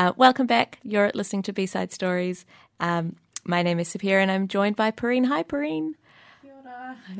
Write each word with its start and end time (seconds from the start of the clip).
Uh, 0.00 0.14
welcome 0.16 0.46
back. 0.46 0.78
You're 0.82 1.10
listening 1.12 1.42
to 1.42 1.52
B 1.52 1.66
Side 1.66 1.92
Stories. 1.92 2.46
Um, 2.80 3.16
my 3.44 3.62
name 3.62 3.78
is 3.78 3.94
Sapira 3.94 4.22
and 4.22 4.30
I'm 4.30 4.48
joined 4.48 4.74
by 4.74 4.92
Perrine. 4.92 5.24
Hi, 5.24 5.42
Perrine. 5.42 5.94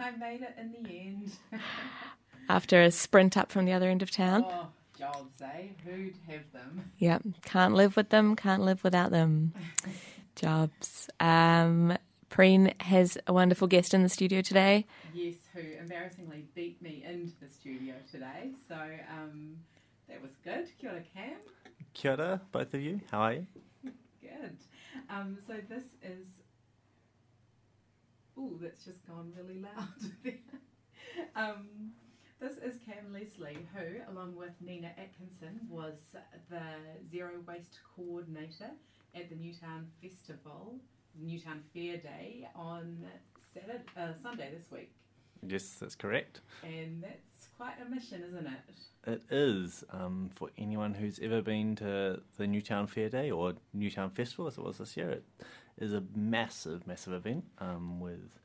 I 0.00 0.10
made 0.18 0.40
it 0.40 0.56
in 0.58 0.72
the 0.82 0.88
end. 0.88 1.32
After 2.48 2.80
a 2.80 2.90
sprint 2.90 3.36
up 3.36 3.52
from 3.52 3.66
the 3.66 3.74
other 3.74 3.90
end 3.90 4.00
of 4.00 4.10
town. 4.10 4.46
oh, 4.48 4.68
jobs, 4.98 5.42
eh? 5.42 5.64
Who'd 5.84 6.16
have 6.26 6.50
them? 6.54 6.90
Yep. 6.96 7.22
Can't 7.44 7.74
live 7.74 7.96
with 7.96 8.08
them, 8.08 8.34
can't 8.34 8.62
live 8.62 8.82
without 8.82 9.10
them. 9.10 9.52
Jobs. 10.34 11.10
Um, 11.20 11.98
Perrine 12.30 12.72
has 12.80 13.18
a 13.26 13.34
wonderful 13.34 13.68
guest 13.68 13.92
in 13.92 14.02
the 14.02 14.08
studio 14.08 14.40
today. 14.40 14.86
Yes, 15.12 15.34
who 15.52 15.60
embarrassingly 15.78 16.46
beat 16.54 16.80
me 16.80 17.04
into 17.06 17.34
the 17.42 17.50
studio 17.52 17.96
today. 18.10 18.52
So 18.66 18.76
um, 18.76 19.56
that 20.08 20.22
was 20.22 20.30
good. 20.42 20.66
Kia 20.80 20.92
ora, 20.92 21.02
Cam. 21.14 21.36
Kia 21.94 22.12
ora, 22.12 22.40
both 22.52 22.74
of 22.74 22.80
you. 22.80 23.00
How 23.10 23.20
are 23.20 23.32
you? 23.34 23.46
Good. 24.20 24.58
Um, 25.08 25.36
so 25.46 25.54
this 25.68 25.84
is. 26.02 26.26
Ooh, 28.38 28.58
that's 28.60 28.84
just 28.84 29.06
gone 29.06 29.32
really 29.36 29.60
loud 29.60 30.34
um, 31.36 31.92
this 32.40 32.56
is 32.56 32.80
Cam 32.86 33.12
Leslie, 33.12 33.66
who, 33.74 34.12
along 34.12 34.34
with 34.34 34.52
Nina 34.62 34.92
Atkinson, 34.96 35.60
was 35.68 35.98
the 36.48 36.62
Zero 37.10 37.32
Waste 37.46 37.80
Coordinator 37.94 38.70
at 39.14 39.28
the 39.28 39.36
Newtown 39.36 39.88
Festival, 40.00 40.76
Newtown 41.20 41.62
Fair 41.74 41.98
Day, 41.98 42.48
on 42.54 43.04
Saturday, 43.52 43.82
uh, 43.94 44.12
Sunday 44.22 44.50
this 44.56 44.70
week. 44.70 44.90
Yes, 45.46 45.74
that's 45.80 45.94
correct. 45.94 46.40
And 46.62 47.02
that's 47.02 47.29
quite 47.60 47.74
a 47.86 47.90
mission, 47.90 48.22
isn't 48.26 48.46
it? 48.46 49.12
It 49.12 49.22
is 49.30 49.84
um, 49.90 50.30
for 50.34 50.48
anyone 50.56 50.94
who's 50.94 51.18
ever 51.20 51.42
been 51.42 51.76
to 51.76 52.22
the 52.38 52.46
Newtown 52.46 52.86
Fair 52.86 53.10
Day 53.10 53.30
or 53.30 53.54
Newtown 53.74 54.10
Festival, 54.10 54.46
as 54.46 54.56
it 54.56 54.64
was 54.64 54.78
this 54.78 54.96
year. 54.96 55.10
It 55.10 55.24
is 55.78 55.92
a 55.92 56.02
massive, 56.14 56.86
massive 56.86 57.12
event 57.12 57.44
um, 57.58 58.00
with 58.00 58.38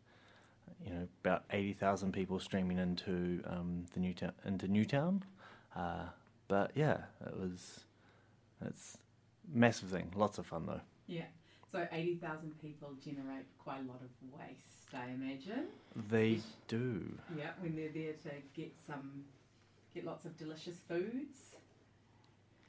you 0.86 0.94
know 0.94 1.08
about 1.23 1.45
eighty 1.52 1.72
thousand 1.72 2.12
people 2.12 2.40
streaming 2.40 2.78
into 2.78 3.42
um, 3.48 3.86
the 3.94 4.02
Newtown 4.02 4.34
into 4.44 4.67
Newtown. 4.67 5.23
Uh, 5.73 6.08
but 6.50 6.72
yeah, 6.75 6.97
it 7.25 7.40
was 7.40 7.86
it's 8.66 8.97
a 9.53 9.58
massive 9.58 9.90
thing. 9.90 10.12
Lots 10.14 10.40
of 10.40 10.45
fun 10.45 10.66
though. 10.66 10.81
Yeah. 11.08 11.25
So 11.72 11.86
80,000 11.92 12.62
people 12.62 12.94
generate 13.03 13.45
quite 13.58 13.80
a 13.80 13.88
lot 13.88 14.00
of 14.00 14.40
waste, 14.40 14.75
I 14.94 15.09
imagine. 15.09 15.66
They 16.09 16.39
do. 16.67 17.17
Yeah, 17.38 17.52
when 17.59 17.75
they're 17.75 17.89
there 17.89 18.14
to 18.23 18.30
get 18.53 18.73
some, 18.86 19.23
get 19.94 20.05
lots 20.05 20.25
of 20.25 20.38
delicious 20.38 20.75
foods. 20.88 21.55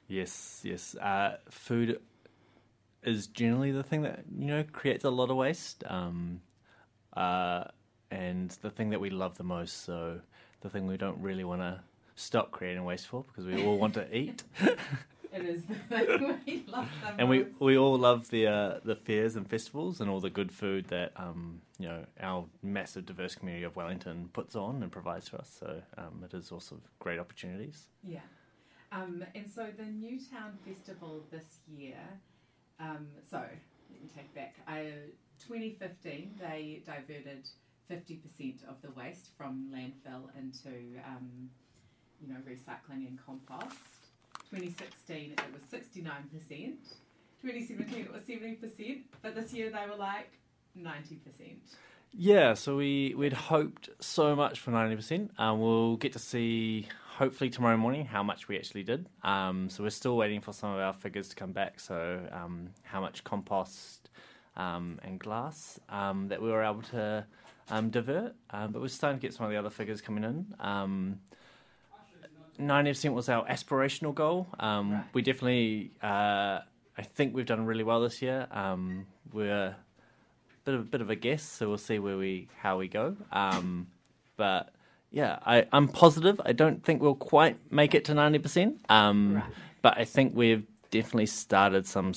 Yes, 0.09 0.61
yes. 0.65 0.95
Uh, 0.97 1.37
food 1.51 2.01
is 3.03 3.27
generally 3.29 3.73
the 3.73 3.83
thing 3.83 4.03
that 4.03 4.25
you 4.37 4.47
know 4.47 4.65
creates 4.73 5.05
a 5.05 5.11
lot 5.11 5.31
of 5.31 5.37
waste, 5.37 5.83
um, 5.87 6.41
uh, 7.17 7.65
and 8.11 8.51
the 8.63 8.71
thing 8.71 8.91
that 8.91 9.01
we 9.01 9.11
love 9.11 9.37
the 9.37 9.45
most. 9.45 9.85
So 9.85 10.21
the 10.61 10.71
thing 10.71 10.87
we 10.87 10.97
don't 10.97 11.21
really 11.21 11.45
want 11.45 11.61
to 11.61 11.81
stop 12.15 12.51
creating 12.51 12.85
waste 12.85 13.07
for 13.09 13.25
because 13.25 13.47
we 13.47 13.65
all 13.65 13.79
want 13.79 13.95
to 13.95 14.17
eat, 14.17 14.43
It 15.33 15.45
is 15.45 15.65
the 15.65 15.75
thing 15.89 16.39
we 16.47 16.65
love 16.67 16.89
the 17.03 17.21
and 17.21 17.29
we 17.29 17.47
we 17.59 17.77
all 17.77 17.99
love 17.99 18.29
the 18.31 18.47
uh, 18.47 18.81
the 18.85 18.97
fairs 18.97 19.37
and 19.37 19.49
festivals 19.49 20.01
and 20.01 20.11
all 20.11 20.21
the 20.21 20.31
good 20.31 20.53
food 20.53 20.87
that 20.89 21.13
um, 21.17 21.61
you 21.79 21.89
know 21.89 22.05
our 22.21 22.45
massive 22.63 23.07
diverse 23.07 23.35
community 23.35 23.65
of 23.65 23.77
Wellington 23.77 24.31
puts 24.33 24.57
on 24.57 24.83
and 24.83 24.91
provides 24.91 25.29
for 25.29 25.39
us. 25.39 25.57
So 25.59 25.83
um, 25.99 26.25
it 26.25 26.35
is 26.35 26.51
also 26.53 26.81
great 26.99 27.19
opportunities. 27.19 27.87
Yeah. 28.03 28.21
Um, 28.93 29.25
and 29.35 29.51
so 29.51 29.67
the 29.77 29.85
Newtown 29.85 30.59
Festival 30.65 31.25
this 31.31 31.59
year, 31.69 31.99
um, 32.79 33.09
so 33.29 33.39
let 33.39 34.03
me 34.03 34.09
take 34.15 34.33
back. 34.35 34.57
Uh, 34.69 35.11
2015, 35.39 36.41
they 36.41 36.83
diverted 36.87 37.49
50% 37.91 38.69
of 38.69 38.81
the 38.83 38.91
waste 38.93 39.31
from 39.37 39.69
landfill 39.73 40.29
into, 40.39 40.99
um, 41.07 41.51
you 42.21 42.29
know, 42.29 42.41
recycling 42.49 43.07
and 43.07 43.19
compost. 43.25 43.77
2016, 44.51 45.33
it 45.33 45.41
was 45.53 45.81
69%. 45.81 46.77
2017, 47.43 48.01
it 48.01 48.13
was 48.13 48.23
70%. 48.23 49.03
But 49.23 49.35
this 49.35 49.53
year, 49.53 49.71
they 49.71 49.89
were 49.89 49.97
like 49.97 50.33
90%. 50.79 51.19
Yeah, 52.19 52.55
so 52.55 52.77
we 52.77 53.15
we'd 53.15 53.35
hoped 53.35 53.91
so 54.01 54.35
much 54.35 54.59
for 54.59 54.71
ninety 54.71 54.97
percent. 54.97 55.33
Um, 55.37 55.61
we'll 55.61 55.97
get 55.97 56.15
to 56.15 56.19
see 56.19 56.89
hopefully 57.19 57.51
tomorrow 57.51 57.77
morning 57.77 58.07
how 58.07 58.23
much 58.23 58.49
we 58.49 58.57
actually 58.57 58.85
did. 58.85 59.07
Um, 59.23 59.69
so 59.69 59.83
we're 59.83 59.91
still 59.91 60.17
waiting 60.17 60.41
for 60.41 60.55
some 60.55 60.71
of 60.73 60.81
our 60.81 60.95
figures 60.95 61.29
to 61.29 61.37
come 61.37 61.53
back. 61.53 61.79
So 61.79 62.27
um, 62.33 62.71
how 62.85 63.03
much 63.03 63.23
compost 63.23 64.09
um, 64.57 64.99
and 65.03 65.21
glass 65.21 65.79
um, 65.91 66.29
that 66.29 66.41
we 66.41 66.51
were 66.51 66.63
able 66.65 66.83
to 66.83 67.27
um, 67.69 67.91
divert. 67.91 68.35
Um, 68.49 68.73
but 68.73 68.81
we're 68.81 68.89
starting 68.89 69.19
to 69.19 69.23
get 69.23 69.35
some 69.35 69.45
of 69.45 69.53
the 69.53 69.59
other 69.59 69.71
figures 69.71 70.01
coming 70.01 70.25
in. 70.25 70.47
Ninety 72.59 72.91
percent 72.91 73.15
was 73.15 73.29
our 73.29 73.47
aspirational 73.47 74.15
goal. 74.15 74.49
Um, 74.59 74.93
Right. 74.93 75.05
We 75.15 75.23
definitely, 75.23 75.93
uh, 76.03 76.61
I 76.99 77.03
think 77.03 77.35
we've 77.35 77.47
done 77.47 77.67
really 77.67 77.85
well 77.85 78.01
this 78.01 78.23
year. 78.23 78.47
Um, 78.51 79.07
we're 79.33 79.77
bit 80.65 80.75
of 80.75 80.81
a 80.81 80.85
bit 80.85 81.01
of 81.01 81.11
a 81.11 81.17
guess, 81.17 81.43
so 81.43 81.69
we'll 81.69 81.79
see 81.79 81.99
where 81.99 82.17
we 82.17 82.49
how 82.59 82.79
we 82.79 82.89
go. 82.89 83.17
Um, 83.33 83.87
but 84.37 84.71
yeah, 85.11 85.39
I, 85.47 85.67
I'm 85.73 85.89
positive. 85.89 86.41
I 86.45 86.53
don't 86.53 86.83
think 86.85 87.01
we'll 87.01 87.15
quite 87.15 87.57
make 87.73 87.95
it 87.95 88.05
to 88.07 88.15
ninety 88.15 88.39
percent. 88.39 88.81
Um, 88.89 89.37
Right. 89.37 89.45
But 89.83 89.99
I 89.99 90.05
think 90.05 90.35
we've 90.35 90.67
definitely 90.91 91.27
started 91.27 91.87
some 91.87 92.13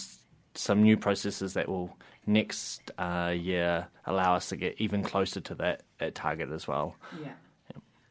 some 0.55 0.81
new 0.81 0.97
processes 0.97 1.53
that 1.53 1.69
will 1.69 1.95
next 2.25 2.91
uh, 2.97 3.33
year 3.35 3.87
allow 4.05 4.35
us 4.35 4.49
to 4.49 4.55
get 4.55 4.75
even 4.79 5.03
closer 5.03 5.39
to 5.41 5.55
that, 5.55 5.83
that 5.99 6.15
target 6.15 6.51
as 6.51 6.67
well. 6.67 6.95
Yeah. 7.21 7.31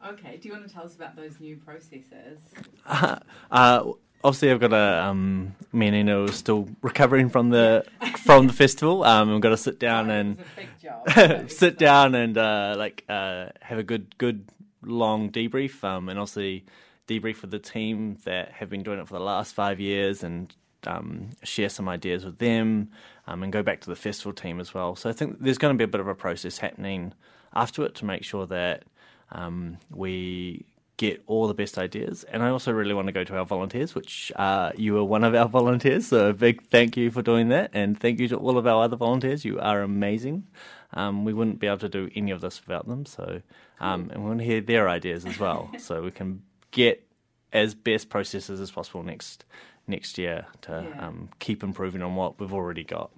Okay, 0.06 0.36
do 0.36 0.48
you 0.48 0.54
want 0.54 0.66
to 0.66 0.72
tell 0.72 0.84
us 0.84 0.94
about 0.94 1.16
those 1.16 1.40
new 1.40 1.56
processes? 1.56 2.40
Uh, 3.50 3.92
obviously, 4.22 4.50
I've 4.50 4.60
got 4.60 4.72
a 4.72 5.04
um, 5.04 5.54
me 5.72 5.88
and 5.88 6.10
are 6.10 6.28
still 6.32 6.68
recovering 6.82 7.30
from 7.30 7.50
the 7.50 7.84
from 8.24 8.46
the 8.46 8.52
festival. 8.52 9.04
Um, 9.04 9.34
I've 9.34 9.40
got 9.40 9.50
to 9.50 9.56
sit 9.56 9.78
down 9.78 10.10
and 10.10 10.38
it's 10.38 10.48
a 10.48 10.56
big 10.56 11.16
job. 11.26 11.50
sit 11.50 11.78
down 11.78 12.14
and 12.14 12.36
uh, 12.36 12.74
like 12.76 13.04
uh, 13.08 13.46
have 13.60 13.78
a 13.78 13.82
good 13.82 14.16
good 14.18 14.46
long 14.82 15.30
debrief 15.30 15.82
um, 15.82 16.08
and 16.08 16.18
also 16.18 16.60
debrief 17.08 17.40
with 17.40 17.50
the 17.50 17.58
team 17.58 18.18
that 18.24 18.52
have 18.52 18.68
been 18.68 18.82
doing 18.82 18.98
it 18.98 19.08
for 19.08 19.14
the 19.14 19.24
last 19.24 19.54
five 19.54 19.80
years 19.80 20.22
and 20.22 20.54
um, 20.86 21.30
share 21.42 21.68
some 21.68 21.88
ideas 21.88 22.24
with 22.24 22.38
them 22.38 22.90
um, 23.26 23.42
and 23.42 23.52
go 23.52 23.62
back 23.62 23.80
to 23.80 23.90
the 23.90 23.96
festival 23.96 24.32
team 24.32 24.60
as 24.60 24.74
well. 24.74 24.94
So 24.94 25.08
I 25.08 25.12
think 25.12 25.38
there's 25.40 25.58
going 25.58 25.74
to 25.74 25.78
be 25.78 25.84
a 25.84 25.88
bit 25.88 26.00
of 26.00 26.08
a 26.08 26.14
process 26.14 26.58
happening 26.58 27.14
after 27.54 27.84
it 27.84 27.94
to 27.96 28.04
make 28.04 28.24
sure 28.24 28.46
that 28.46 28.84
um, 29.32 29.78
we 29.90 30.64
get 30.96 31.22
all 31.26 31.46
the 31.46 31.54
best 31.54 31.78
ideas. 31.78 32.24
And 32.24 32.42
I 32.42 32.48
also 32.50 32.72
really 32.72 32.92
want 32.92 33.06
to 33.06 33.12
go 33.12 33.22
to 33.22 33.36
our 33.36 33.44
volunteers, 33.44 33.94
which 33.94 34.32
uh, 34.36 34.72
you 34.76 34.98
are 34.98 35.04
one 35.04 35.22
of 35.22 35.34
our 35.34 35.48
volunteers. 35.60 36.08
So 36.08 36.30
a 36.30 36.32
big 36.32 36.66
thank 36.68 36.96
you 36.96 37.10
for 37.10 37.22
doing 37.22 37.48
that. 37.50 37.70
And 37.72 37.98
thank 37.98 38.18
you 38.18 38.26
to 38.28 38.36
all 38.36 38.58
of 38.58 38.66
our 38.66 38.82
other 38.82 38.96
volunteers. 38.96 39.44
You 39.44 39.60
are 39.60 39.80
amazing. 39.82 40.48
Um, 40.94 41.24
we 41.24 41.32
wouldn't 41.32 41.60
be 41.60 41.66
able 41.68 41.78
to 41.78 41.88
do 41.88 42.10
any 42.16 42.30
of 42.32 42.40
this 42.40 42.60
without 42.66 42.88
them. 42.88 43.06
So, 43.06 43.42
um, 43.78 44.10
and 44.12 44.22
we 44.22 44.28
want 44.28 44.40
to 44.40 44.44
hear 44.44 44.60
their 44.60 44.88
ideas 44.88 45.24
as 45.24 45.38
well, 45.38 45.70
so 45.78 46.02
we 46.02 46.10
can 46.10 46.42
get 46.72 47.06
as 47.52 47.74
best 47.74 48.08
processes 48.10 48.60
as 48.60 48.70
possible 48.70 49.02
next 49.02 49.44
next 49.86 50.18
year 50.18 50.46
to 50.62 50.84
Yeah. 50.86 51.06
um, 51.06 51.28
keep 51.38 51.62
improving 51.62 52.02
on 52.02 52.14
what 52.14 52.38
we've 52.40 52.52
already 52.52 52.84
got. 52.84 53.10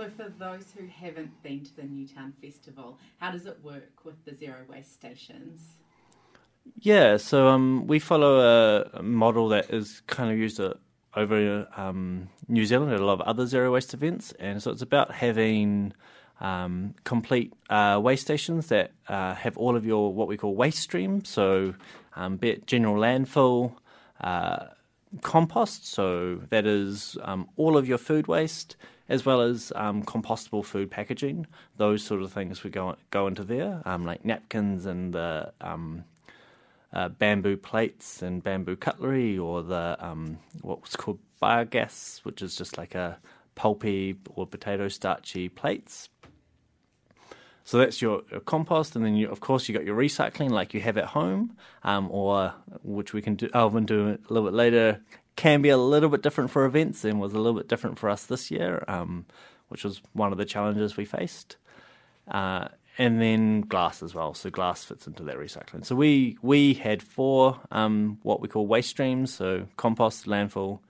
So, 0.00 0.08
for 0.16 0.30
those 0.38 0.72
who 0.74 0.86
haven't 0.86 1.42
been 1.42 1.62
to 1.62 1.76
the 1.76 1.82
Newtown 1.82 2.32
Festival, 2.40 2.98
how 3.18 3.32
does 3.32 3.44
it 3.44 3.58
work 3.62 4.02
with 4.02 4.24
the 4.24 4.34
zero 4.34 4.60
waste 4.66 4.94
stations? 4.94 5.74
Yeah, 6.78 7.18
so 7.18 7.48
um, 7.48 7.86
we 7.86 7.98
follow 7.98 8.40
a, 8.40 8.98
a 9.00 9.02
model 9.02 9.50
that 9.50 9.68
is 9.68 10.00
kind 10.06 10.32
of 10.32 10.38
used 10.38 10.58
uh, 10.58 10.72
over 11.16 11.68
um, 11.76 12.30
New 12.48 12.64
Zealand 12.64 12.94
at 12.94 13.00
a 13.00 13.04
lot 13.04 13.20
of 13.20 13.20
other 13.20 13.46
zero 13.46 13.74
waste 13.74 13.92
events, 13.92 14.32
and 14.40 14.62
so 14.62 14.70
it's 14.70 14.80
about 14.80 15.12
having 15.12 15.92
um, 16.40 16.94
complete 17.04 17.52
uh, 17.68 18.00
waste 18.02 18.22
stations 18.22 18.68
that 18.68 18.92
uh, 19.06 19.34
have 19.34 19.58
all 19.58 19.76
of 19.76 19.84
your 19.84 20.14
what 20.14 20.28
we 20.28 20.38
call 20.38 20.54
waste 20.54 20.78
streams. 20.78 21.28
So, 21.28 21.74
um, 22.16 22.38
be 22.38 22.48
it 22.48 22.66
general 22.66 22.94
landfill, 22.94 23.74
uh, 24.22 24.68
compost, 25.20 25.86
so 25.86 26.36
that 26.48 26.64
is 26.64 27.18
um, 27.20 27.50
all 27.56 27.76
of 27.76 27.86
your 27.86 27.98
food 27.98 28.28
waste, 28.28 28.76
as 29.10 29.26
well 29.26 29.42
as 29.42 29.72
um, 29.74 30.02
compostable 30.04 30.64
food 30.64 30.90
packaging. 30.90 31.46
Those 31.76 32.02
sort 32.02 32.22
of 32.22 32.32
things 32.32 32.64
we 32.64 32.70
go 32.70 32.96
go 33.10 33.26
into 33.26 33.44
there, 33.44 33.82
um, 33.84 34.06
like 34.06 34.24
napkins 34.24 34.86
and 34.86 35.12
the 35.12 35.52
um, 35.60 36.04
uh, 36.92 37.08
bamboo 37.10 37.56
plates 37.56 38.22
and 38.22 38.42
bamboo 38.42 38.76
cutlery, 38.76 39.36
or 39.36 39.62
the 39.62 39.96
um, 40.00 40.38
what's 40.62 40.96
called 40.96 41.18
bagasse, 41.42 42.24
which 42.24 42.40
is 42.40 42.56
just 42.56 42.78
like 42.78 42.94
a 42.94 43.18
pulpy 43.56 44.16
or 44.36 44.46
potato 44.46 44.88
starchy 44.88 45.48
plates. 45.48 46.08
So 47.64 47.78
that's 47.78 48.00
your, 48.00 48.22
your 48.30 48.40
compost, 48.40 48.96
and 48.96 49.04
then 49.04 49.16
you, 49.16 49.28
of 49.28 49.40
course 49.40 49.68
you 49.68 49.74
got 49.74 49.84
your 49.84 49.96
recycling, 49.96 50.50
like 50.50 50.72
you 50.74 50.80
have 50.80 50.96
at 50.96 51.04
home, 51.04 51.56
um, 51.84 52.08
or 52.10 52.54
which 52.82 53.12
we 53.12 53.22
can 53.22 53.34
do. 53.34 53.48
Alvin 53.54 53.86
do 53.86 54.08
a 54.08 54.32
little 54.32 54.48
bit 54.48 54.54
later. 54.54 55.00
Can 55.36 55.62
be 55.62 55.68
a 55.68 55.76
little 55.76 56.08
bit 56.08 56.22
different 56.22 56.50
for 56.50 56.64
events 56.64 57.04
and 57.04 57.20
was 57.20 57.32
a 57.32 57.38
little 57.38 57.58
bit 57.58 57.68
different 57.68 57.98
for 57.98 58.10
us 58.10 58.26
this 58.26 58.50
year, 58.50 58.84
um, 58.88 59.26
which 59.68 59.84
was 59.84 60.00
one 60.12 60.32
of 60.32 60.38
the 60.38 60.44
challenges 60.44 60.96
we 60.96 61.04
faced. 61.04 61.56
Uh, 62.28 62.68
and 62.98 63.20
then 63.20 63.62
glass 63.62 64.02
as 64.02 64.14
well. 64.14 64.34
So 64.34 64.50
glass 64.50 64.84
fits 64.84 65.06
into 65.06 65.22
that 65.24 65.36
recycling. 65.36 65.84
So 65.84 65.94
we 65.94 66.36
we 66.42 66.74
had 66.74 67.02
four 67.02 67.58
um, 67.70 68.18
what 68.22 68.40
we 68.40 68.48
call 68.48 68.66
waste 68.66 68.90
streams. 68.90 69.32
So 69.32 69.66
compost, 69.76 70.26
landfill, 70.26 70.80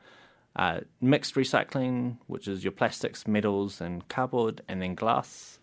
uh, 0.56 0.80
mixed 1.00 1.34
recycling, 1.36 2.16
which 2.26 2.48
is 2.48 2.64
your 2.64 2.72
plastics, 2.72 3.28
metals, 3.28 3.80
and 3.80 4.06
cardboard, 4.08 4.62
and 4.66 4.82
then 4.82 4.94
glass. 4.94 5.58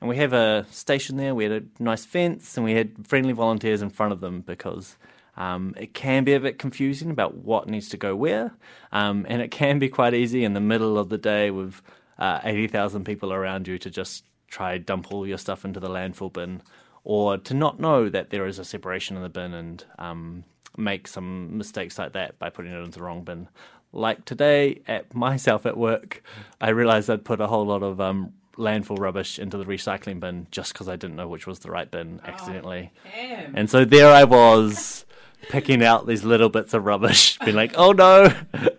And 0.00 0.08
we 0.08 0.16
have 0.18 0.32
a 0.32 0.66
station 0.70 1.16
there. 1.16 1.34
We 1.34 1.44
had 1.44 1.52
a 1.52 1.82
nice 1.82 2.04
fence, 2.04 2.56
and 2.56 2.64
we 2.64 2.74
had 2.74 3.08
friendly 3.08 3.32
volunteers 3.32 3.82
in 3.82 3.90
front 3.90 4.12
of 4.12 4.20
them 4.20 4.42
because 4.42 4.96
um, 5.38 5.74
it 5.78 5.94
can 5.94 6.24
be 6.24 6.34
a 6.34 6.40
bit 6.40 6.58
confusing 6.58 7.10
about 7.10 7.36
what 7.36 7.68
needs 7.68 7.88
to 7.88 7.96
go 7.96 8.14
where, 8.14 8.52
um, 8.92 9.24
and 9.28 9.40
it 9.40 9.50
can 9.50 9.78
be 9.78 9.88
quite 9.88 10.12
easy 10.12 10.44
in 10.44 10.52
the 10.52 10.60
middle 10.60 10.98
of 10.98 11.08
the 11.08 11.16
day 11.16 11.50
with 11.50 11.80
uh, 12.18 12.40
eighty 12.44 12.66
thousand 12.66 13.04
people 13.04 13.32
around 13.32 13.66
you 13.66 13.78
to 13.78 13.88
just 13.88 14.24
try 14.48 14.76
dump 14.76 15.12
all 15.12 15.26
your 15.26 15.38
stuff 15.38 15.64
into 15.64 15.80
the 15.80 15.88
landfill 15.88 16.32
bin, 16.32 16.60
or 17.04 17.38
to 17.38 17.54
not 17.54 17.78
know 17.80 18.10
that 18.10 18.28
there 18.28 18.46
is 18.46 18.58
a 18.58 18.64
separation 18.64 19.16
in 19.16 19.22
the 19.22 19.28
bin 19.28 19.54
and 19.54 19.84
um, 19.98 20.44
make 20.76 21.08
some 21.08 21.56
mistakes 21.56 21.98
like 21.98 22.12
that 22.12 22.38
by 22.38 22.50
putting 22.50 22.72
it 22.72 22.78
into 22.78 22.98
the 22.98 23.04
wrong 23.04 23.22
bin. 23.22 23.48
Like 23.92 24.24
today 24.24 24.82
at 24.86 25.14
myself 25.14 25.64
at 25.64 25.76
work, 25.76 26.22
I 26.60 26.70
realized 26.70 27.08
I'd 27.08 27.24
put 27.24 27.40
a 27.40 27.46
whole 27.46 27.64
lot 27.64 27.82
of 27.82 28.00
um, 28.00 28.32
landfill 28.56 28.98
rubbish 28.98 29.38
into 29.38 29.56
the 29.56 29.64
recycling 29.64 30.20
bin 30.20 30.46
just 30.50 30.72
because 30.72 30.88
I 30.88 30.96
didn't 30.96 31.16
know 31.16 31.28
which 31.28 31.46
was 31.46 31.60
the 31.60 31.70
right 31.70 31.90
bin 31.90 32.20
accidentally. 32.24 32.92
Damn. 33.14 33.56
And 33.56 33.70
so 33.70 33.84
there 33.84 34.12
I 34.12 34.24
was 34.24 35.06
picking 35.48 35.82
out 35.82 36.06
these 36.06 36.24
little 36.24 36.48
bits 36.48 36.74
of 36.74 36.84
rubbish, 36.84 37.38
being 37.44 37.56
like, 37.56 37.74
"Oh 37.76 37.92
no, 37.92 38.32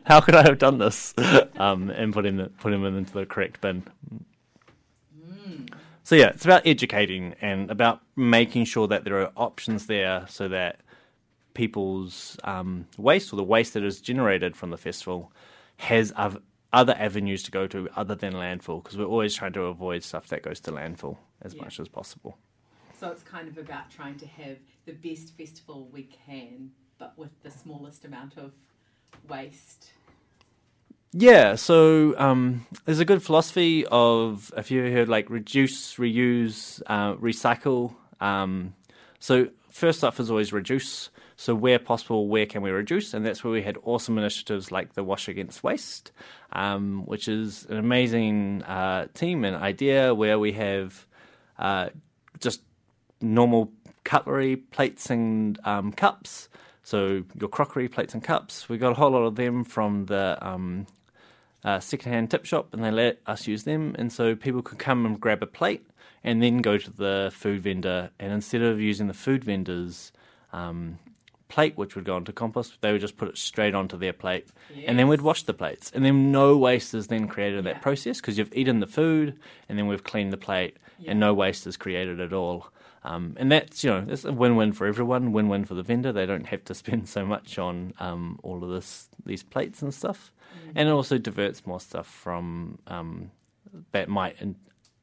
how 0.06 0.20
could 0.22 0.36
I 0.36 0.44
have 0.44 0.58
done 0.60 0.78
this?" 0.78 1.14
Um, 1.58 1.90
and 1.90 2.14
putting 2.14 2.38
the, 2.38 2.50
putting 2.60 2.82
them 2.84 2.98
into 2.98 3.14
the 3.14 3.26
correct 3.26 3.62
bin. 3.62 3.84
So 6.04 6.16
yeah, 6.16 6.28
it's 6.30 6.46
about 6.46 6.66
educating 6.66 7.36
and 7.40 7.70
about 7.70 8.02
making 8.16 8.66
sure 8.66 8.88
that 8.88 9.04
there 9.04 9.22
are 9.22 9.32
options 9.38 9.86
there 9.86 10.26
so 10.28 10.48
that 10.48 10.80
people's 11.54 12.36
um, 12.44 12.88
waste 12.98 13.32
or 13.32 13.36
the 13.36 13.44
waste 13.44 13.74
that 13.76 13.84
is 13.84 14.02
generated 14.02 14.56
from 14.56 14.72
the 14.72 14.78
festival 14.78 15.32
has 15.78 16.12
other 16.74 16.96
avenues 16.98 17.44
to 17.44 17.52
go 17.52 17.68
to 17.68 17.88
other 17.96 18.16
than 18.16 18.34
landfill 18.34 18.82
because 18.84 18.98
we're 18.98 19.06
always 19.06 19.36
trying 19.36 19.54
to 19.54 19.62
avoid 19.64 20.02
stuff 20.02 20.28
that 20.30 20.42
goes 20.42 20.60
to 20.62 20.72
landfill 20.72 21.18
as 21.44 21.54
Yeah. 21.54 21.64
much 21.64 21.80
as 21.80 21.88
possible. 21.88 22.38
So 23.00 23.10
it's 23.12 23.24
kind 23.24 23.48
of 23.48 23.58
about 23.60 23.92
trying 23.92 24.18
to 24.18 24.26
have 24.28 24.58
the 24.90 25.10
best 25.10 25.38
festival 25.38 25.88
we 25.92 26.10
can, 26.26 26.72
but 26.98 27.18
with 27.18 27.32
the 27.44 27.52
smallest 27.52 28.06
amount 28.06 28.38
of 28.38 28.54
waste. 29.28 29.92
Yeah, 31.12 31.56
so 31.56 32.18
um, 32.18 32.66
there's 32.86 33.00
a 33.00 33.06
good 33.06 33.24
philosophy 33.24 33.86
of 33.88 34.52
if 34.58 34.72
you 34.72 34.82
heard 34.92 35.10
like 35.10 35.30
reduce, 35.30 35.96
reuse, 35.96 36.82
uh, 36.88 37.16
recycle. 37.16 37.96
Um, 38.20 38.74
so 39.20 39.50
first 39.70 40.04
off 40.04 40.20
is 40.20 40.30
always 40.30 40.54
reduce. 40.54 41.10
So 41.36 41.56
where 41.56 41.80
possible, 41.80 42.28
where 42.28 42.46
can 42.46 42.62
we 42.62 42.70
reduce? 42.70 43.14
And 43.14 43.26
that's 43.26 43.44
where 43.44 43.54
we 43.54 43.62
had 43.62 43.78
awesome 43.84 44.18
initiatives 44.18 44.72
like 44.72 44.94
the 44.94 45.04
Wash 45.04 45.30
Against 45.30 45.64
Waste, 45.64 46.12
um, 46.52 47.04
which 47.06 47.28
is 47.28 47.66
an 47.70 47.78
amazing 47.78 48.64
uh, 48.64 49.08
team 49.14 49.46
and 49.46 49.56
idea 49.56 50.14
where 50.14 50.38
we 50.38 50.52
have 50.54 51.08
uh, 51.58 51.90
just 52.40 52.62
normal 53.22 53.72
cutlery, 54.04 54.56
plates, 54.58 55.10
and 55.10 55.60
um, 55.66 55.92
cups. 55.92 56.50
So 56.84 57.24
your 57.40 57.50
crockery, 57.50 57.88
plates, 57.88 58.14
and 58.14 58.24
cups. 58.24 58.68
We 58.70 58.78
got 58.78 58.92
a 58.92 58.96
whole 58.96 59.12
lot 59.12 59.24
of 59.24 59.36
them 59.36 59.64
from 59.64 60.06
the 60.06 60.38
um, 60.42 60.88
uh, 61.64 61.80
secondhand 61.80 62.32
tip 62.32 62.46
shop, 62.46 62.74
and 62.74 62.84
they 62.84 62.92
let 62.92 63.20
us 63.28 63.48
use 63.48 63.64
them. 63.64 63.96
And 64.00 64.12
so 64.12 64.36
people 64.36 64.62
could 64.62 64.80
come 64.80 65.06
and 65.06 65.20
grab 65.20 65.44
a 65.44 65.48
plate, 65.48 65.86
and 66.24 66.42
then 66.42 66.60
go 66.60 66.78
to 66.78 66.92
the 66.92 67.32
food 67.34 67.62
vendor. 67.62 68.10
And 68.20 68.34
instead 68.34 68.62
of 68.62 68.80
using 68.82 69.08
the 69.08 69.14
food 69.14 69.44
vendor's 69.44 70.12
um, 70.52 70.98
plate, 71.48 71.78
which 71.78 71.96
would 71.96 72.06
go 72.06 72.16
onto 72.16 72.32
compost, 72.32 72.78
they 72.82 72.92
would 72.92 73.02
just 73.02 73.18
put 73.18 73.28
it 73.28 73.38
straight 73.38 73.76
onto 73.76 73.98
their 73.98 74.14
plate, 74.14 74.48
and 74.88 74.98
then 74.98 75.08
we'd 75.08 75.22
wash 75.22 75.44
the 75.44 75.54
plates. 75.54 75.92
And 75.94 76.04
then 76.06 76.32
no 76.32 76.58
waste 76.58 76.94
is 76.94 77.08
then 77.08 77.28
created 77.28 77.60
in 77.60 77.66
Yeah. 77.66 77.74
that 77.74 77.82
process 77.82 78.20
because 78.22 78.38
you've 78.38 78.56
eaten 78.56 78.80
the 78.80 78.88
food, 78.88 79.38
and 79.68 79.78
then 79.78 79.88
we've 79.88 80.04
cleaned 80.04 80.32
the 80.34 80.38
plate, 80.38 80.78
Yeah. 81.00 81.12
and 81.12 81.20
no 81.20 81.34
waste 81.34 81.68
is 81.68 81.76
created 81.78 82.20
at 82.20 82.34
all. 82.34 82.68
Um, 83.04 83.36
and 83.38 83.52
that's 83.52 83.84
you 83.84 83.90
know 83.90 84.06
that's 84.06 84.26
a 84.26 84.34
win-win 84.34 84.74
for 84.74 84.86
everyone. 84.86 85.32
Win-win 85.32 85.66
for 85.66 85.74
the 85.74 85.84
vendor; 85.84 86.12
they 86.12 86.26
don't 86.26 86.48
have 86.48 86.66
to 86.66 86.74
spend 86.84 87.08
so 87.08 87.26
much 87.26 87.58
on 87.58 87.94
um, 88.00 88.40
all 88.44 88.64
of 88.64 88.70
this 88.70 89.10
these 89.26 89.44
plates 89.44 89.82
and 89.82 89.94
stuff, 89.94 90.32
and 90.76 90.90
it 90.90 90.92
also 90.92 91.18
diverts 91.18 91.66
more 91.66 91.80
stuff 91.80 92.08
from 92.08 92.80
um, 92.88 93.32
that 93.92 94.10
might 94.10 94.42
in, 94.42 94.56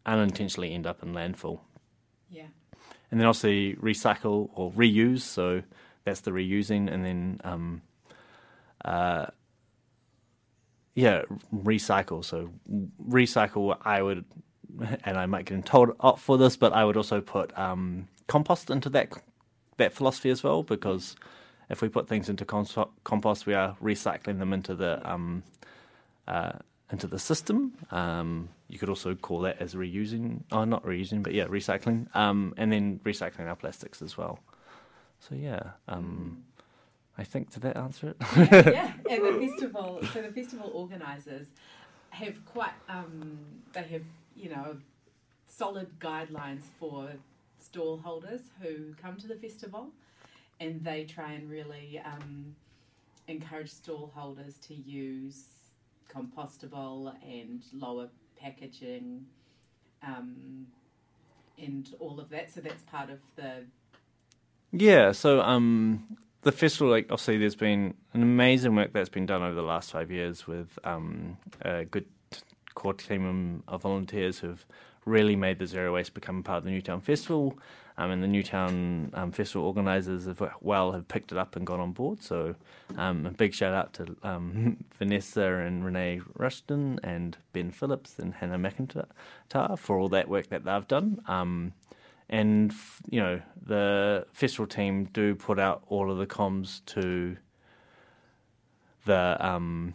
unintentionally 0.05 0.73
end 0.73 0.87
up 0.87 1.03
in 1.03 1.13
landfill. 1.13 1.61
Yeah. 2.31 2.47
And 3.11 3.21
then 3.21 3.27
also 3.27 3.49
recycle 3.49 4.51
or 4.55 4.73
reuse. 4.73 5.21
So 5.21 5.63
that's 6.05 6.21
the 6.21 6.33
reusing, 6.33 6.93
and 6.93 7.05
then 7.05 7.41
um, 7.45 7.83
uh, 8.85 9.27
yeah, 10.95 11.23
recycle. 11.55 12.25
So 12.25 12.51
recycle, 13.07 13.77
I 13.83 14.03
would, 14.03 14.25
and 15.05 15.17
I 15.17 15.27
might 15.27 15.47
get 15.47 15.65
told 15.67 15.95
off 16.01 16.23
for 16.23 16.39
this, 16.39 16.57
but 16.57 16.73
I 16.73 16.85
would 16.85 16.97
also 16.97 17.21
put 17.21 17.57
um, 17.59 18.09
compost 18.27 18.71
into 18.71 18.89
that 18.91 19.13
that 19.77 19.93
philosophy 19.93 20.31
as 20.31 20.43
well, 20.43 20.63
because 20.63 21.17
if 21.69 21.83
we 21.83 21.89
put 21.89 22.09
things 22.09 22.29
into 22.29 22.45
compost, 22.45 23.47
we 23.47 23.55
are 23.55 23.77
recycling 23.83 24.39
them 24.39 24.53
into 24.53 24.75
the 24.75 25.01
um, 25.09 25.43
uh, 26.27 26.53
into 26.91 27.07
the 27.07 27.19
system. 27.19 27.73
Um, 27.91 28.49
you 28.69 28.79
could 28.79 28.89
also 28.89 29.15
call 29.15 29.41
that 29.41 29.61
as 29.61 29.75
reusing, 29.75 30.43
oh, 30.53 30.65
not 30.65 30.85
reusing, 30.85 31.23
but 31.23 31.35
yeah, 31.35 31.45
recycling, 31.45 32.15
um, 32.17 32.55
and 32.57 32.73
then 32.73 33.01
recycling 33.05 33.47
our 33.49 33.57
plastics 33.57 34.03
as 34.03 34.17
well. 34.17 34.41
So 35.21 35.35
yeah, 35.35 35.61
um, 35.89 36.45
I 37.19 37.25
think 37.25 37.53
did 37.53 37.63
that 37.63 37.77
answer 37.77 38.11
it? 38.11 38.17
yeah, 38.73 38.93
and 39.11 39.25
the 39.25 39.49
festival. 39.49 40.01
So 40.13 40.23
the 40.23 40.31
festival 40.31 40.71
organisers 40.75 41.47
have 42.11 42.45
quite. 42.45 42.73
Um, 42.89 43.39
they 43.73 43.83
have 43.83 44.03
you 44.37 44.51
know 44.51 44.77
solid 45.47 45.99
guidelines 45.99 46.63
for 46.79 47.09
stall 47.59 47.99
holders 47.99 48.43
who 48.61 48.95
come 49.01 49.17
to 49.17 49.27
the 49.27 49.37
festival, 49.37 49.89
and 50.61 50.85
they 50.85 51.05
try 51.05 51.33
and 51.33 51.51
really 51.51 52.01
um, 52.05 52.55
encourage 53.29 53.71
stall 53.71 54.13
holders 54.15 54.55
to 54.59 54.75
use 54.75 55.45
compostable 56.15 57.15
and 57.23 57.63
lower 57.73 58.09
packaging. 58.41 59.27
Um, 60.03 60.67
and 61.59 61.95
all 62.01 62.21
of 62.21 62.29
that, 62.31 62.53
so 62.53 62.61
that's 62.61 62.83
part 62.83 63.09
of 63.11 63.19
the 63.37 63.65
Yeah, 64.73 65.13
so 65.13 65.41
um, 65.41 66.19
the 66.43 66.53
festival, 66.53 66.91
like 66.91 67.07
obviously, 67.07 67.39
there's 67.39 67.57
been 67.57 67.95
an 68.13 68.23
amazing 68.23 68.77
work 68.77 68.93
that's 68.93 69.09
been 69.09 69.27
done 69.27 69.43
over 69.43 69.55
the 69.55 69.63
last 69.63 69.91
five 69.91 70.11
years 70.11 70.47
with 70.47 70.79
um, 70.85 71.39
a 71.63 71.85
good 71.85 72.05
core 72.77 72.95
team 72.95 73.65
of 73.67 73.83
volunteers 73.83 74.39
who've 74.39 74.65
really 75.05 75.35
made 75.35 75.59
the 75.59 75.67
zero 75.67 75.95
waste 75.95 76.15
become 76.15 76.45
part 76.45 76.59
of 76.59 76.65
the 76.65 76.71
Newtown 76.71 77.01
Festival. 77.01 77.59
Um, 77.99 78.11
and 78.11 78.23
the 78.23 78.29
Newtown 78.29 79.11
um, 79.15 79.33
Festival 79.33 79.67
organisers 79.67 80.29
as 80.29 80.37
well 80.61 80.93
have 80.93 81.09
picked 81.09 81.33
it 81.33 81.39
up 81.39 81.57
and 81.57 81.67
got 81.67 81.81
on 81.81 81.93
board. 81.93 82.23
So 82.23 82.55
um, 82.99 83.25
a 83.25 83.31
big 83.31 83.55
shout 83.55 83.73
out 83.73 83.95
to 83.95 84.17
um, 84.23 84.77
Vanessa 84.99 85.55
and 85.55 85.83
Renee 85.83 86.21
Rushton 86.35 87.01
and 87.03 87.39
Ben 87.55 87.71
Phillips 87.71 88.19
and 88.19 88.35
Hannah 88.35 88.59
McIntyre 88.59 89.79
for 89.79 89.99
all 89.99 90.11
that 90.11 90.29
work 90.29 90.49
that 90.51 90.65
they've 90.65 90.87
done. 90.87 91.23
Um, 91.27 91.73
and 92.29 92.75
you 93.09 93.21
know 93.21 93.41
the 93.65 94.27
festival 94.33 94.67
team 94.67 95.05
do 95.13 95.35
put 95.35 95.59
out 95.59 95.85
all 95.87 96.11
of 96.11 96.19
the 96.19 96.27
comms 96.27 96.85
to 96.87 97.37
the 99.05 99.37
um, 99.41 99.95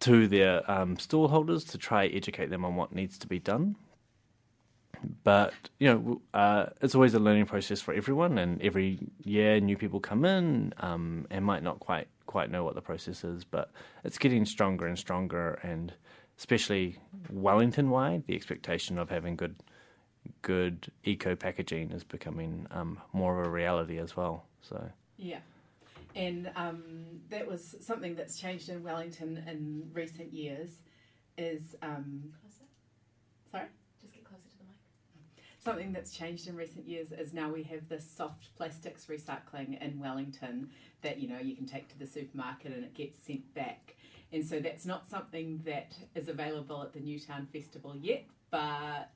to 0.00 0.26
their 0.28 0.68
um, 0.70 0.98
stall 0.98 1.28
holders 1.28 1.64
to 1.64 1.78
try 1.78 2.06
educate 2.06 2.50
them 2.50 2.64
on 2.64 2.76
what 2.76 2.94
needs 2.94 3.18
to 3.18 3.26
be 3.26 3.38
done. 3.38 3.76
But 5.24 5.52
you 5.78 5.88
know, 5.88 6.22
uh, 6.32 6.66
it's 6.80 6.94
always 6.94 7.14
a 7.14 7.18
learning 7.18 7.46
process 7.46 7.80
for 7.80 7.94
everyone, 7.94 8.38
and 8.38 8.60
every 8.62 8.98
year 9.22 9.60
new 9.60 9.76
people 9.76 10.00
come 10.00 10.24
in 10.24 10.72
um, 10.78 11.26
and 11.30 11.44
might 11.44 11.62
not 11.62 11.80
quite 11.80 12.08
quite 12.26 12.50
know 12.50 12.64
what 12.64 12.74
the 12.74 12.80
process 12.80 13.24
is. 13.24 13.44
But 13.44 13.70
it's 14.04 14.18
getting 14.18 14.44
stronger 14.44 14.86
and 14.86 14.98
stronger, 14.98 15.58
and 15.62 15.92
especially 16.38 16.98
Wellington 17.30 17.90
wide, 17.90 18.24
the 18.26 18.34
expectation 18.34 18.98
of 18.98 19.10
having 19.10 19.36
good 19.36 19.56
good 20.42 20.90
eco 21.04 21.36
packaging 21.36 21.92
is 21.92 22.02
becoming 22.02 22.66
um, 22.70 22.98
more 23.12 23.40
of 23.40 23.46
a 23.46 23.50
reality 23.50 23.98
as 23.98 24.16
well. 24.16 24.44
So 24.62 24.90
Yeah. 25.16 25.38
And 26.16 26.50
um, 26.56 27.04
that 27.28 27.46
was 27.46 27.76
something 27.80 28.16
that's 28.16 28.38
changed 28.38 28.70
in 28.70 28.82
Wellington 28.82 29.44
in 29.46 29.90
recent 29.92 30.32
years. 30.32 30.70
Is 31.36 31.76
um, 31.82 32.32
Closer. 32.40 32.64
sorry. 33.52 33.66
Just 34.00 34.14
get 34.14 34.24
closer 34.24 34.42
to 34.42 34.58
the 34.58 34.64
mic. 34.64 35.44
something 35.62 35.92
that's 35.92 36.12
changed 36.12 36.48
in 36.48 36.56
recent 36.56 36.88
years 36.88 37.12
is 37.12 37.34
now 37.34 37.50
we 37.50 37.62
have 37.64 37.86
this 37.90 38.10
soft 38.10 38.56
plastics 38.56 39.04
recycling 39.04 39.78
in 39.82 40.00
Wellington 40.00 40.70
that 41.02 41.18
you 41.20 41.28
know 41.28 41.38
you 41.38 41.54
can 41.54 41.66
take 41.66 41.88
to 41.88 41.98
the 41.98 42.06
supermarket 42.06 42.72
and 42.72 42.84
it 42.84 42.94
gets 42.94 43.18
sent 43.18 43.54
back. 43.54 43.94
And 44.32 44.44
so 44.44 44.58
that's 44.58 44.86
not 44.86 45.08
something 45.08 45.60
that 45.66 45.92
is 46.14 46.28
available 46.28 46.82
at 46.82 46.94
the 46.94 47.00
Newtown 47.00 47.46
Festival 47.52 47.94
yet, 47.94 48.24
but 48.50 49.10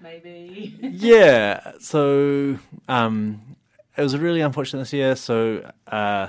maybe. 0.00 0.76
yeah. 0.82 1.72
So 1.80 2.58
um, 2.88 3.56
it 3.96 4.02
was 4.02 4.16
really 4.16 4.40
unfortunate 4.40 4.80
this 4.80 4.92
year. 4.92 5.16
So 5.16 5.72
uh, 5.86 6.28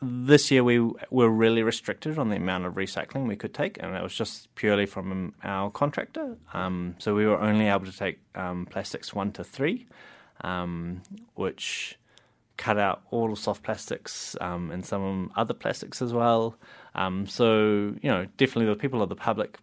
this 0.00 0.50
year 0.50 0.62
we 0.62 0.78
were 1.10 1.28
really 1.28 1.62
restricted 1.62 2.18
on 2.18 2.28
the 2.28 2.36
amount 2.36 2.66
of 2.66 2.74
recycling 2.74 3.26
we 3.26 3.36
could 3.36 3.52
take, 3.52 3.82
and 3.82 3.96
it 3.96 4.02
was 4.02 4.14
just 4.14 4.54
purely 4.54 4.86
from 4.86 5.34
our 5.42 5.70
contractor. 5.70 6.36
Um, 6.54 6.94
so 6.98 7.14
we 7.14 7.26
were 7.26 7.40
only 7.40 7.66
able 7.66 7.86
to 7.86 7.96
take 7.96 8.20
um, 8.34 8.66
plastics 8.66 9.12
one 9.12 9.32
to 9.32 9.44
three, 9.44 9.86
um, 10.42 11.02
which 11.34 11.98
cut 12.56 12.78
out 12.78 13.02
all 13.10 13.34
soft 13.36 13.62
plastics 13.62 14.36
um, 14.40 14.70
and 14.70 14.84
some 14.84 15.32
other 15.36 15.54
plastics 15.54 16.00
as 16.00 16.12
well. 16.12 16.56
Um, 16.94 17.26
so 17.26 17.94
you 18.00 18.10
know, 18.10 18.26
definitely 18.36 18.66
the 18.66 18.76
people 18.76 19.02
of 19.02 19.08
the 19.08 19.16
public 19.16 19.58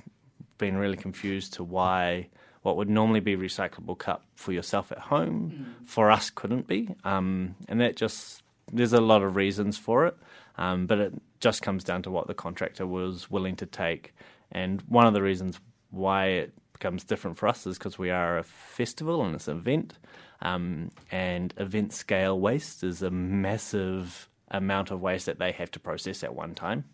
been 0.57 0.77
really 0.77 0.97
confused 0.97 1.53
to 1.53 1.63
why 1.63 2.27
what 2.61 2.77
would 2.77 2.89
normally 2.89 3.19
be 3.19 3.37
recyclable 3.37 3.97
cup 3.97 4.23
for 4.35 4.51
yourself 4.51 4.91
at 4.91 4.97
home 4.97 5.51
mm. 5.53 5.87
for 5.87 6.09
us 6.09 6.29
couldn't 6.29 6.67
be, 6.67 6.89
um, 7.03 7.55
and 7.67 7.79
that 7.79 7.95
just 7.95 8.41
there's 8.75 8.93
a 8.93 9.01
lot 9.01 9.23
of 9.23 9.35
reasons 9.35 9.77
for 9.77 10.05
it, 10.05 10.15
um, 10.57 10.85
but 10.85 10.99
it 10.99 11.13
just 11.39 11.61
comes 11.61 11.83
down 11.83 12.01
to 12.03 12.11
what 12.11 12.27
the 12.27 12.33
contractor 12.33 12.85
was 12.85 13.29
willing 13.29 13.55
to 13.57 13.65
take. 13.65 14.13
And 14.51 14.81
one 14.83 15.07
of 15.07 15.13
the 15.13 15.21
reasons 15.21 15.59
why 15.89 16.25
it 16.27 16.53
becomes 16.73 17.03
different 17.03 17.37
for 17.37 17.47
us 17.47 17.65
is 17.65 17.77
because 17.77 17.97
we 17.97 18.09
are 18.11 18.37
a 18.37 18.43
festival 18.43 19.23
and 19.23 19.35
it's 19.35 19.47
an 19.47 19.57
event, 19.57 19.97
um, 20.41 20.91
and 21.11 21.53
event 21.57 21.93
scale 21.93 22.39
waste 22.39 22.83
is 22.83 23.01
a 23.01 23.09
massive 23.09 24.29
amount 24.51 24.91
of 24.91 25.01
waste 25.01 25.25
that 25.25 25.39
they 25.39 25.51
have 25.51 25.71
to 25.71 25.79
process 25.79 26.23
at 26.23 26.35
one 26.35 26.53
time. 26.53 26.85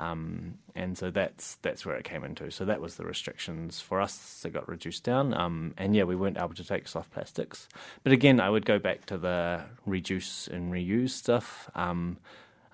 Um, 0.00 0.54
and 0.74 0.96
so 0.96 1.10
that's 1.10 1.56
that's 1.56 1.84
where 1.84 1.94
it 1.94 2.04
came 2.04 2.24
into. 2.24 2.50
So 2.50 2.64
that 2.64 2.80
was 2.80 2.94
the 2.94 3.04
restrictions 3.04 3.80
for 3.80 4.00
us 4.00 4.40
that 4.42 4.50
got 4.50 4.66
reduced 4.66 5.04
down. 5.04 5.34
Um, 5.34 5.74
and 5.76 5.94
yeah, 5.94 6.04
we 6.04 6.16
weren't 6.16 6.38
able 6.38 6.54
to 6.54 6.64
take 6.64 6.88
soft 6.88 7.10
plastics. 7.12 7.68
But 8.02 8.12
again, 8.12 8.40
I 8.40 8.48
would 8.48 8.64
go 8.64 8.78
back 8.78 9.04
to 9.06 9.18
the 9.18 9.62
reduce 9.84 10.48
and 10.48 10.72
reuse 10.72 11.10
stuff. 11.10 11.68
Um, 11.74 12.16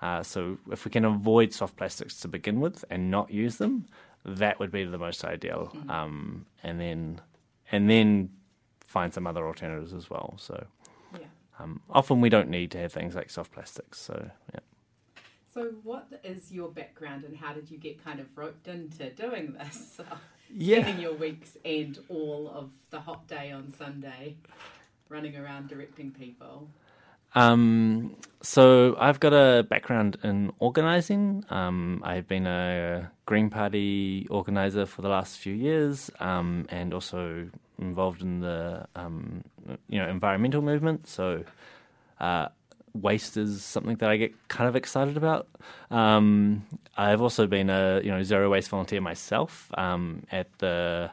uh, 0.01 0.23
so 0.23 0.57
if 0.71 0.85
we 0.85 0.91
can 0.91 1.03
avoid 1.03 1.53
soft 1.53 1.75
plastics 1.75 2.17
to 2.21 2.29
begin 2.29 2.61
with 2.61 2.85
and 2.89 3.11
not 3.11 3.29
use 3.29 3.57
them, 3.57 3.87
that 4.23 4.57
would 4.59 4.71
be 4.71 4.85
the 4.85 4.97
most 4.97 5.25
ideal. 5.25 5.71
Mm-hmm. 5.75 5.89
Um, 5.89 6.45
and 6.63 6.79
then 6.79 7.21
and 7.73 7.89
then 7.89 8.29
find 8.79 9.13
some 9.13 9.27
other 9.27 9.45
alternatives 9.45 9.91
as 9.91 10.09
well. 10.09 10.35
So 10.37 10.65
yeah. 11.13 11.25
Um, 11.59 11.81
often 11.89 12.21
we 12.21 12.29
don't 12.29 12.49
need 12.49 12.71
to 12.71 12.77
have 12.77 12.93
things 12.93 13.15
like 13.15 13.29
soft 13.29 13.51
plastics. 13.51 13.99
So 13.99 14.29
yeah. 14.53 14.61
So, 15.57 15.71
what 15.81 16.07
is 16.23 16.51
your 16.51 16.69
background 16.69 17.23
and 17.23 17.35
how 17.35 17.51
did 17.51 17.71
you 17.71 17.79
get 17.79 18.03
kind 18.05 18.19
of 18.19 18.27
roped 18.37 18.67
into 18.67 19.09
doing 19.09 19.53
this? 19.53 19.99
yeah. 20.55 20.81
Spending 20.81 21.01
your 21.01 21.15
weeks 21.15 21.57
and 21.65 21.97
all 22.09 22.51
of 22.53 22.69
the 22.91 22.99
hot 22.99 23.27
day 23.27 23.51
on 23.51 23.73
Sunday 23.73 24.35
running 25.09 25.35
around 25.35 25.67
directing 25.67 26.11
people? 26.11 26.69
Um, 27.33 28.17
so 28.43 28.95
I've 28.99 29.19
got 29.19 29.33
a 29.33 29.63
background 29.63 30.19
in 30.23 30.51
organising. 30.59 31.43
Um, 31.49 32.03
I've 32.05 32.27
been 32.27 32.45
a 32.45 33.11
Green 33.25 33.49
Party 33.49 34.27
organiser 34.29 34.85
for 34.85 35.01
the 35.01 35.09
last 35.09 35.39
few 35.39 35.55
years, 35.55 36.11
um, 36.19 36.67
and 36.69 36.93
also 36.93 37.49
involved 37.79 38.21
in 38.21 38.41
the 38.41 38.85
um, 38.95 39.43
you 39.89 39.97
know 39.97 40.07
environmental 40.07 40.61
movement. 40.61 41.07
So 41.07 41.45
uh, 42.19 42.49
waste 42.93 43.37
is 43.37 43.63
something 43.63 43.95
that 43.97 44.09
I 44.09 44.17
get 44.17 44.47
kind 44.47 44.67
of 44.67 44.75
excited 44.75 45.17
about. 45.17 45.47
Um, 45.91 46.65
I've 46.95 47.21
also 47.21 47.47
been 47.47 47.69
a 47.69 48.01
you 48.03 48.11
know 48.11 48.23
zero 48.23 48.49
waste 48.49 48.69
volunteer 48.69 49.01
myself 49.01 49.71
um, 49.77 50.23
at 50.31 50.47
the 50.59 51.11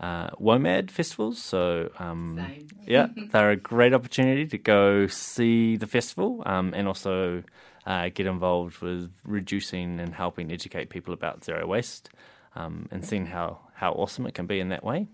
uh, 0.00 0.30
WOMAD 0.30 0.90
festivals. 0.90 1.42
So 1.42 1.90
um, 1.98 2.44
yeah, 2.86 3.08
they're 3.30 3.50
a 3.50 3.56
great 3.56 3.94
opportunity 3.94 4.46
to 4.46 4.58
go 4.58 5.06
see 5.06 5.76
the 5.76 5.86
festival 5.86 6.42
um, 6.46 6.74
and 6.74 6.86
also 6.86 7.42
uh, 7.86 8.10
get 8.12 8.26
involved 8.26 8.78
with 8.78 9.10
reducing 9.24 10.00
and 10.00 10.14
helping 10.14 10.52
educate 10.52 10.90
people 10.90 11.14
about 11.14 11.44
zero 11.44 11.66
waste 11.66 12.10
um, 12.54 12.88
and 12.90 13.04
seeing 13.04 13.26
how 13.26 13.60
how 13.74 13.92
awesome 13.92 14.26
it 14.26 14.34
can 14.34 14.46
be 14.46 14.60
in 14.60 14.70
that 14.70 14.84
way. 14.84 15.06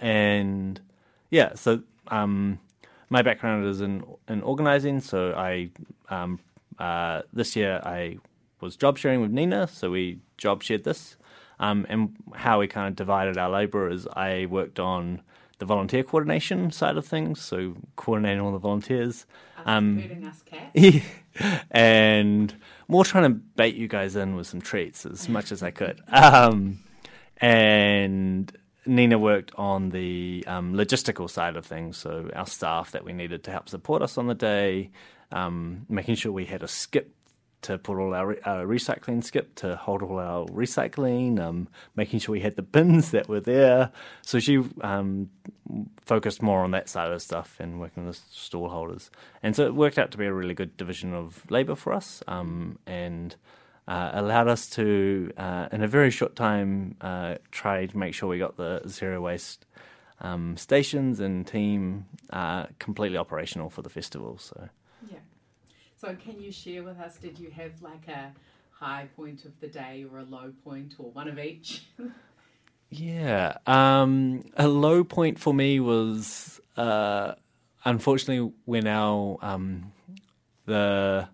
And 0.00 0.80
yeah, 1.30 1.54
so 1.54 1.82
um, 2.08 2.60
my 3.10 3.22
background 3.22 3.66
is 3.66 3.80
in 3.80 4.04
in 4.28 4.42
organizing. 4.42 5.00
So 5.00 5.34
I 5.34 5.70
um, 6.08 6.40
uh, 6.78 7.22
this 7.32 7.56
year 7.56 7.80
I 7.84 8.18
was 8.60 8.76
job 8.76 8.98
sharing 8.98 9.20
with 9.20 9.30
Nina, 9.30 9.68
so 9.68 9.90
we 9.90 10.18
job 10.36 10.62
shared 10.62 10.84
this. 10.84 11.16
Um, 11.60 11.86
and 11.88 12.14
how 12.34 12.60
we 12.60 12.68
kind 12.68 12.88
of 12.88 12.94
divided 12.94 13.36
our 13.36 13.50
labour 13.50 13.90
is 13.90 14.06
I 14.12 14.46
worked 14.46 14.78
on 14.78 15.22
the 15.58 15.64
volunteer 15.64 16.04
coordination 16.04 16.70
side 16.70 16.96
of 16.96 17.04
things, 17.04 17.40
so 17.40 17.74
coordinating 17.96 18.40
all 18.40 18.52
the 18.52 18.58
volunteers. 18.58 19.26
Um, 19.64 19.98
us 20.24 21.02
and 21.70 22.54
more 22.86 23.04
trying 23.04 23.24
to 23.24 23.40
bait 23.56 23.74
you 23.74 23.88
guys 23.88 24.14
in 24.14 24.36
with 24.36 24.46
some 24.46 24.60
treats 24.60 25.04
as 25.04 25.28
much 25.36 25.50
as 25.50 25.62
I 25.62 25.72
could. 25.72 26.00
Um, 26.08 26.78
and 27.38 28.56
Nina 28.86 29.18
worked 29.18 29.52
on 29.56 29.90
the 29.90 30.44
um, 30.46 30.74
logistical 30.74 31.28
side 31.28 31.56
of 31.56 31.66
things, 31.66 31.96
so 31.96 32.30
our 32.34 32.46
staff 32.46 32.92
that 32.92 33.04
we 33.04 33.12
needed 33.12 33.44
to 33.44 33.50
help 33.50 33.68
support 33.68 34.02
us 34.02 34.16
on 34.16 34.26
the 34.26 34.34
day, 34.34 34.90
um, 35.32 35.86
making 35.88 36.14
sure 36.14 36.32
we 36.32 36.46
had 36.46 36.62
a 36.62 36.68
skip 36.68 37.14
to 37.60 37.76
put 37.76 37.98
all 37.98 38.14
our 38.14 38.32
uh, 38.32 38.62
recycling 38.64 39.22
skip 39.22 39.54
to 39.56 39.74
hold 39.76 40.02
all 40.02 40.18
our 40.18 40.46
recycling, 40.46 41.40
um, 41.40 41.68
making 41.96 42.20
sure 42.20 42.32
we 42.32 42.40
had 42.40 42.56
the 42.56 42.62
bins 42.62 43.10
that 43.10 43.28
were 43.28 43.40
there. 43.40 43.90
So 44.22 44.38
she 44.38 44.62
um, 44.80 45.30
focused 46.00 46.40
more 46.40 46.62
on 46.62 46.70
that 46.70 46.88
side 46.88 47.10
of 47.10 47.20
stuff 47.20 47.56
and 47.58 47.80
working 47.80 48.06
with 48.06 48.22
stall 48.30 48.68
holders. 48.68 49.10
And 49.42 49.56
so 49.56 49.66
it 49.66 49.74
worked 49.74 49.98
out 49.98 50.12
to 50.12 50.18
be 50.18 50.26
a 50.26 50.32
really 50.32 50.54
good 50.54 50.76
division 50.76 51.14
of 51.14 51.50
labour 51.50 51.74
for 51.74 51.92
us. 51.92 52.22
Um, 52.28 52.78
and 52.86 53.34
uh, 53.88 54.10
allowed 54.12 54.48
us 54.48 54.68
to, 54.68 55.32
uh, 55.38 55.66
in 55.72 55.82
a 55.82 55.88
very 55.88 56.10
short 56.10 56.36
time, 56.36 56.94
uh, 57.00 57.36
try 57.50 57.86
to 57.86 57.96
make 57.96 58.12
sure 58.12 58.28
we 58.28 58.38
got 58.38 58.58
the 58.58 58.82
zero 58.86 59.20
waste 59.22 59.64
um, 60.20 60.58
stations 60.58 61.20
and 61.20 61.46
team 61.46 62.04
uh, 62.30 62.66
completely 62.78 63.16
operational 63.16 63.70
for 63.70 63.80
the 63.80 63.88
festival. 63.88 64.36
So, 64.38 64.68
yeah. 65.10 65.18
So, 65.96 66.14
can 66.14 66.38
you 66.38 66.52
share 66.52 66.82
with 66.82 67.00
us? 67.00 67.16
Did 67.16 67.38
you 67.38 67.50
have 67.50 67.80
like 67.80 68.06
a 68.08 68.32
high 68.72 69.08
point 69.16 69.46
of 69.46 69.58
the 69.60 69.68
day 69.68 70.04
or 70.12 70.18
a 70.18 70.24
low 70.24 70.52
point 70.62 70.96
or 70.98 71.10
one 71.12 71.26
of 71.26 71.38
each? 71.38 71.84
yeah, 72.90 73.56
um, 73.66 74.44
a 74.58 74.68
low 74.68 75.02
point 75.02 75.38
for 75.38 75.54
me 75.54 75.80
was 75.80 76.60
uh, 76.76 77.32
unfortunately 77.86 78.52
when 78.66 78.86
our 78.86 79.38
um, 79.40 79.92
the 80.66 81.26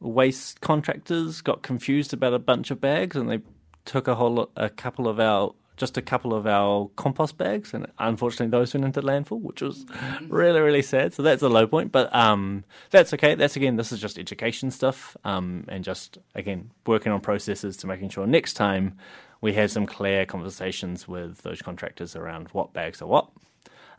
waste 0.00 0.60
contractors 0.60 1.40
got 1.40 1.62
confused 1.62 2.12
about 2.12 2.34
a 2.34 2.38
bunch 2.38 2.70
of 2.70 2.80
bags 2.80 3.16
and 3.16 3.30
they 3.30 3.40
took 3.84 4.06
a 4.06 4.14
whole 4.14 4.50
a 4.56 4.68
couple 4.68 5.08
of 5.08 5.18
our 5.18 5.54
just 5.76 5.96
a 5.96 6.02
couple 6.02 6.34
of 6.34 6.46
our 6.46 6.90
compost 6.96 7.38
bags 7.38 7.72
and 7.72 7.86
unfortunately 7.98 8.50
those 8.50 8.74
went 8.74 8.84
into 8.84 9.00
landfill 9.00 9.40
which 9.40 9.62
was 9.62 9.86
really 10.28 10.60
really 10.60 10.82
sad. 10.82 11.14
So 11.14 11.22
that's 11.22 11.42
a 11.42 11.48
low 11.48 11.66
point 11.66 11.92
but 11.92 12.14
um, 12.14 12.64
that's 12.90 13.14
okay. 13.14 13.34
That's 13.34 13.56
again 13.56 13.76
this 13.76 13.92
is 13.92 14.00
just 14.00 14.18
education 14.18 14.70
stuff 14.70 15.16
um, 15.24 15.64
and 15.68 15.84
just 15.84 16.18
again 16.34 16.70
working 16.86 17.12
on 17.12 17.20
processes 17.20 17.76
to 17.78 17.86
making 17.86 18.10
sure 18.10 18.26
next 18.26 18.54
time 18.54 18.98
we 19.40 19.52
have 19.54 19.70
some 19.70 19.86
clear 19.86 20.26
conversations 20.26 21.06
with 21.06 21.42
those 21.42 21.62
contractors 21.62 22.16
around 22.16 22.48
what 22.48 22.72
bags 22.72 23.00
are 23.00 23.06
what 23.06 23.30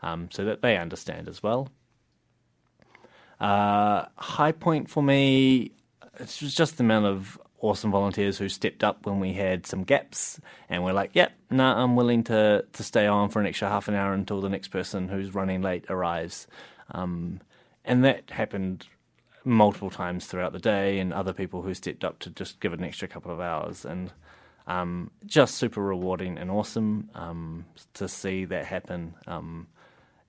um, 0.02 0.28
so 0.30 0.44
that 0.44 0.62
they 0.62 0.76
understand 0.76 1.28
as 1.28 1.42
well. 1.42 1.68
Uh, 3.40 4.04
high 4.16 4.52
point 4.52 4.90
for 4.90 5.02
me 5.02 5.72
it 6.14 6.38
was 6.40 6.54
just 6.54 6.76
the 6.76 6.84
amount 6.84 7.06
of 7.06 7.38
awesome 7.60 7.90
volunteers 7.90 8.38
who 8.38 8.48
stepped 8.48 8.82
up 8.82 9.06
when 9.06 9.20
we 9.20 9.34
had 9.34 9.66
some 9.66 9.84
gaps 9.84 10.40
and 10.68 10.82
we're 10.82 10.92
like, 10.92 11.10
yep, 11.12 11.32
no, 11.50 11.56
nah, 11.56 11.82
I'm 11.82 11.94
willing 11.94 12.24
to, 12.24 12.64
to 12.72 12.82
stay 12.82 13.06
on 13.06 13.28
for 13.28 13.40
an 13.40 13.46
extra 13.46 13.68
half 13.68 13.88
an 13.88 13.94
hour 13.94 14.12
until 14.12 14.40
the 14.40 14.48
next 14.48 14.68
person 14.68 15.08
who's 15.08 15.34
running 15.34 15.60
late 15.62 15.84
arrives. 15.88 16.46
Um, 16.92 17.40
and 17.84 18.04
that 18.04 18.30
happened 18.30 18.86
multiple 19.44 19.90
times 19.90 20.26
throughout 20.26 20.52
the 20.52 20.58
day 20.58 20.98
and 20.98 21.12
other 21.12 21.32
people 21.32 21.62
who 21.62 21.74
stepped 21.74 22.04
up 22.04 22.18
to 22.20 22.30
just 22.30 22.60
give 22.60 22.72
it 22.72 22.78
an 22.78 22.84
extra 22.84 23.08
couple 23.08 23.32
of 23.32 23.40
hours. 23.40 23.84
And 23.84 24.12
um, 24.66 25.10
just 25.26 25.56
super 25.56 25.82
rewarding 25.82 26.38
and 26.38 26.50
awesome 26.50 27.10
um, 27.14 27.66
to 27.94 28.08
see 28.08 28.44
that 28.46 28.66
happen. 28.66 29.14
Um, 29.26 29.66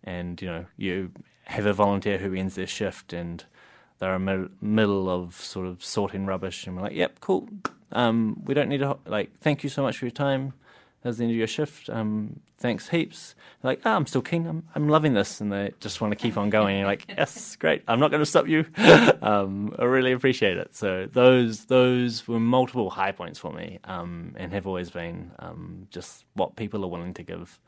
and, 0.03 0.41
you 0.41 0.47
know, 0.47 0.65
you 0.77 1.11
have 1.45 1.65
a 1.65 1.73
volunteer 1.73 2.17
who 2.17 2.33
ends 2.33 2.55
their 2.55 2.67
shift 2.67 3.13
and– 3.13 3.45
they're 4.01 4.15
in 4.15 4.25
the 4.25 4.49
middle 4.59 5.09
of 5.09 5.35
sort 5.35 5.67
of 5.67 5.83
sorting 5.85 6.25
rubbish, 6.25 6.67
and 6.67 6.75
we're 6.75 6.81
like, 6.81 6.95
"Yep, 6.95 7.19
cool. 7.21 7.47
Um, 7.91 8.41
we 8.43 8.53
don't 8.53 8.67
need 8.67 8.79
to 8.79 8.97
like. 9.05 9.37
Thank 9.37 9.63
you 9.63 9.69
so 9.69 9.81
much 9.83 9.97
for 9.97 10.05
your 10.05 10.11
time. 10.11 10.53
that's 11.03 11.17
the 11.17 11.23
end 11.23 11.31
of 11.31 11.37
your 11.37 11.47
shift. 11.47 11.89
Um, 11.89 12.39
thanks 12.57 12.89
heaps. 12.89 13.35
They're 13.61 13.71
like, 13.71 13.81
oh, 13.85 13.91
I'm 13.91 14.05
still 14.05 14.21
keen. 14.21 14.45
I'm, 14.47 14.63
I'm 14.75 14.87
loving 14.87 15.13
this. 15.13 15.41
And 15.41 15.51
they 15.51 15.71
just 15.79 15.99
want 15.99 16.11
to 16.11 16.15
keep 16.15 16.37
on 16.37 16.49
going. 16.49 16.75
And 16.75 16.79
you're 16.79 16.87
like, 16.87 17.05
yes, 17.09 17.55
great. 17.55 17.83
I'm 17.87 17.99
not 17.99 18.11
going 18.11 18.21
to 18.21 18.25
stop 18.25 18.47
you. 18.47 18.65
um, 19.21 19.75
I 19.79 19.83
really 19.85 20.11
appreciate 20.11 20.57
it. 20.57 20.75
So 20.75 21.07
those 21.11 21.65
those 21.65 22.27
were 22.27 22.39
multiple 22.39 22.89
high 22.89 23.11
points 23.11 23.39
for 23.39 23.51
me 23.51 23.79
um, 23.85 24.35
and 24.37 24.53
have 24.53 24.67
always 24.67 24.89
been 24.89 25.31
um, 25.39 25.87
just 25.89 26.25
what 26.33 26.55
people 26.55 26.83
are 26.85 26.87
willing 26.87 27.13
to 27.15 27.23
give 27.23 27.59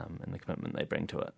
um, 0.00 0.18
and 0.22 0.34
the 0.34 0.38
commitment 0.38 0.74
they 0.76 0.84
bring 0.84 1.06
to 1.08 1.18
it. 1.18 1.34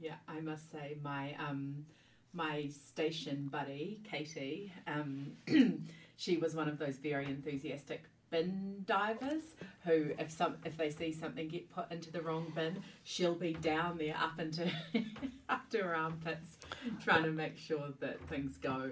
Yeah, 0.00 0.14
I 0.28 0.40
must 0.40 0.70
say 0.72 0.96
my 1.02 1.34
um, 1.48 1.84
my 2.32 2.68
station 2.68 3.48
buddy 3.50 4.00
Katie, 4.10 4.72
um, 4.86 5.32
she 6.16 6.36
was 6.38 6.54
one 6.54 6.68
of 6.68 6.78
those 6.78 6.96
very 6.96 7.26
enthusiastic 7.26 8.04
bin 8.30 8.82
divers 8.86 9.42
who, 9.84 10.10
if 10.18 10.30
some 10.30 10.56
if 10.64 10.76
they 10.76 10.90
see 10.90 11.12
something 11.12 11.48
get 11.48 11.70
put 11.70 11.90
into 11.92 12.10
the 12.10 12.22
wrong 12.22 12.50
bin, 12.54 12.82
she'll 13.04 13.34
be 13.34 13.52
down 13.54 13.98
there 13.98 14.16
up 14.16 14.38
into 14.40 14.70
up 15.48 15.68
to 15.70 15.78
her 15.78 15.94
armpits, 15.94 16.56
trying 17.02 17.24
to 17.24 17.30
make 17.30 17.58
sure 17.58 17.88
that 18.00 18.18
things 18.28 18.56
go 18.56 18.90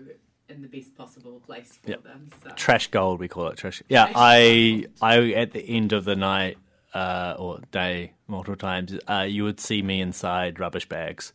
in 0.48 0.62
the 0.62 0.68
best 0.68 0.94
possible 0.96 1.40
place 1.46 1.78
for 1.82 1.90
Yep. 1.90 2.02
them. 2.02 2.28
So 2.42 2.50
Trash 2.56 2.88
gold, 2.88 3.20
we 3.20 3.28
call 3.28 3.48
it. 3.48 3.56
Trash. 3.56 3.82
Yeah, 3.88 4.04
Trash 4.06 4.16
I, 4.16 4.86
I 5.00 5.30
at 5.32 5.52
the 5.52 5.60
end 5.60 5.92
of 5.92 6.04
the 6.04 6.16
night 6.16 6.58
uh, 6.92 7.36
or 7.38 7.60
day, 7.70 8.12
multiple 8.26 8.56
times, 8.56 8.98
uh, 9.08 9.26
you 9.28 9.44
would 9.44 9.60
see 9.60 9.80
me 9.80 10.00
inside 10.00 10.58
rubbish 10.58 10.88
bags, 10.88 11.32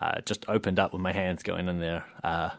uh, 0.00 0.20
just 0.24 0.48
opened 0.48 0.78
up 0.78 0.92
with 0.92 1.02
my 1.02 1.12
hands 1.12 1.42
going 1.42 1.68
in 1.68 1.80
there. 1.80 2.04
Uh, 2.24 2.50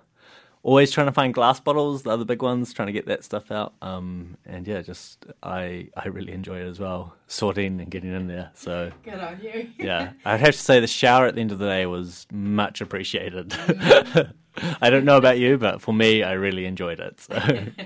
always 0.64 0.92
trying 0.92 1.08
to 1.08 1.12
find 1.12 1.34
glass 1.34 1.60
bottles, 1.60 2.04
the 2.04 2.10
other 2.10 2.26
big 2.26 2.42
ones, 2.42 2.74
trying 2.74 2.88
to 2.88 2.92
get 2.92 3.08
that 3.08 3.24
stuff 3.24 3.52
out. 3.52 3.74
Um, 3.82 4.38
and 4.46 4.68
yeah, 4.68 4.82
just 4.82 5.26
I, 5.42 5.90
I 5.96 6.08
really 6.08 6.34
enjoy 6.34 6.60
it 6.60 6.68
as 6.68 6.80
well, 6.80 7.16
sorting 7.28 7.82
and 7.82 7.90
getting 7.90 8.14
in 8.14 8.28
there. 8.28 8.52
So 8.54 8.92
good 9.04 9.20
on 9.20 9.40
you. 9.42 9.70
yeah, 9.80 10.14
I'd 10.26 10.40
have 10.40 10.54
to 10.54 10.60
say 10.60 10.80
the 10.80 10.88
shower 10.88 11.26
at 11.26 11.36
the 11.36 11.42
end 11.42 11.52
of 11.52 11.60
the 11.60 11.68
day 11.68 11.86
was 11.86 12.28
much 12.32 12.82
appreciated. 12.82 13.54
I 14.82 14.90
don't 14.90 15.06
know 15.06 15.18
about 15.18 15.40
you, 15.40 15.58
but 15.58 15.82
for 15.82 15.94
me, 15.94 16.24
I 16.24 16.34
really 16.34 16.66
enjoyed 16.66 17.00
it. 17.00 17.20
So. 17.22 17.36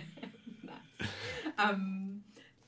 nice. 0.63 1.09
Um, 1.57 2.04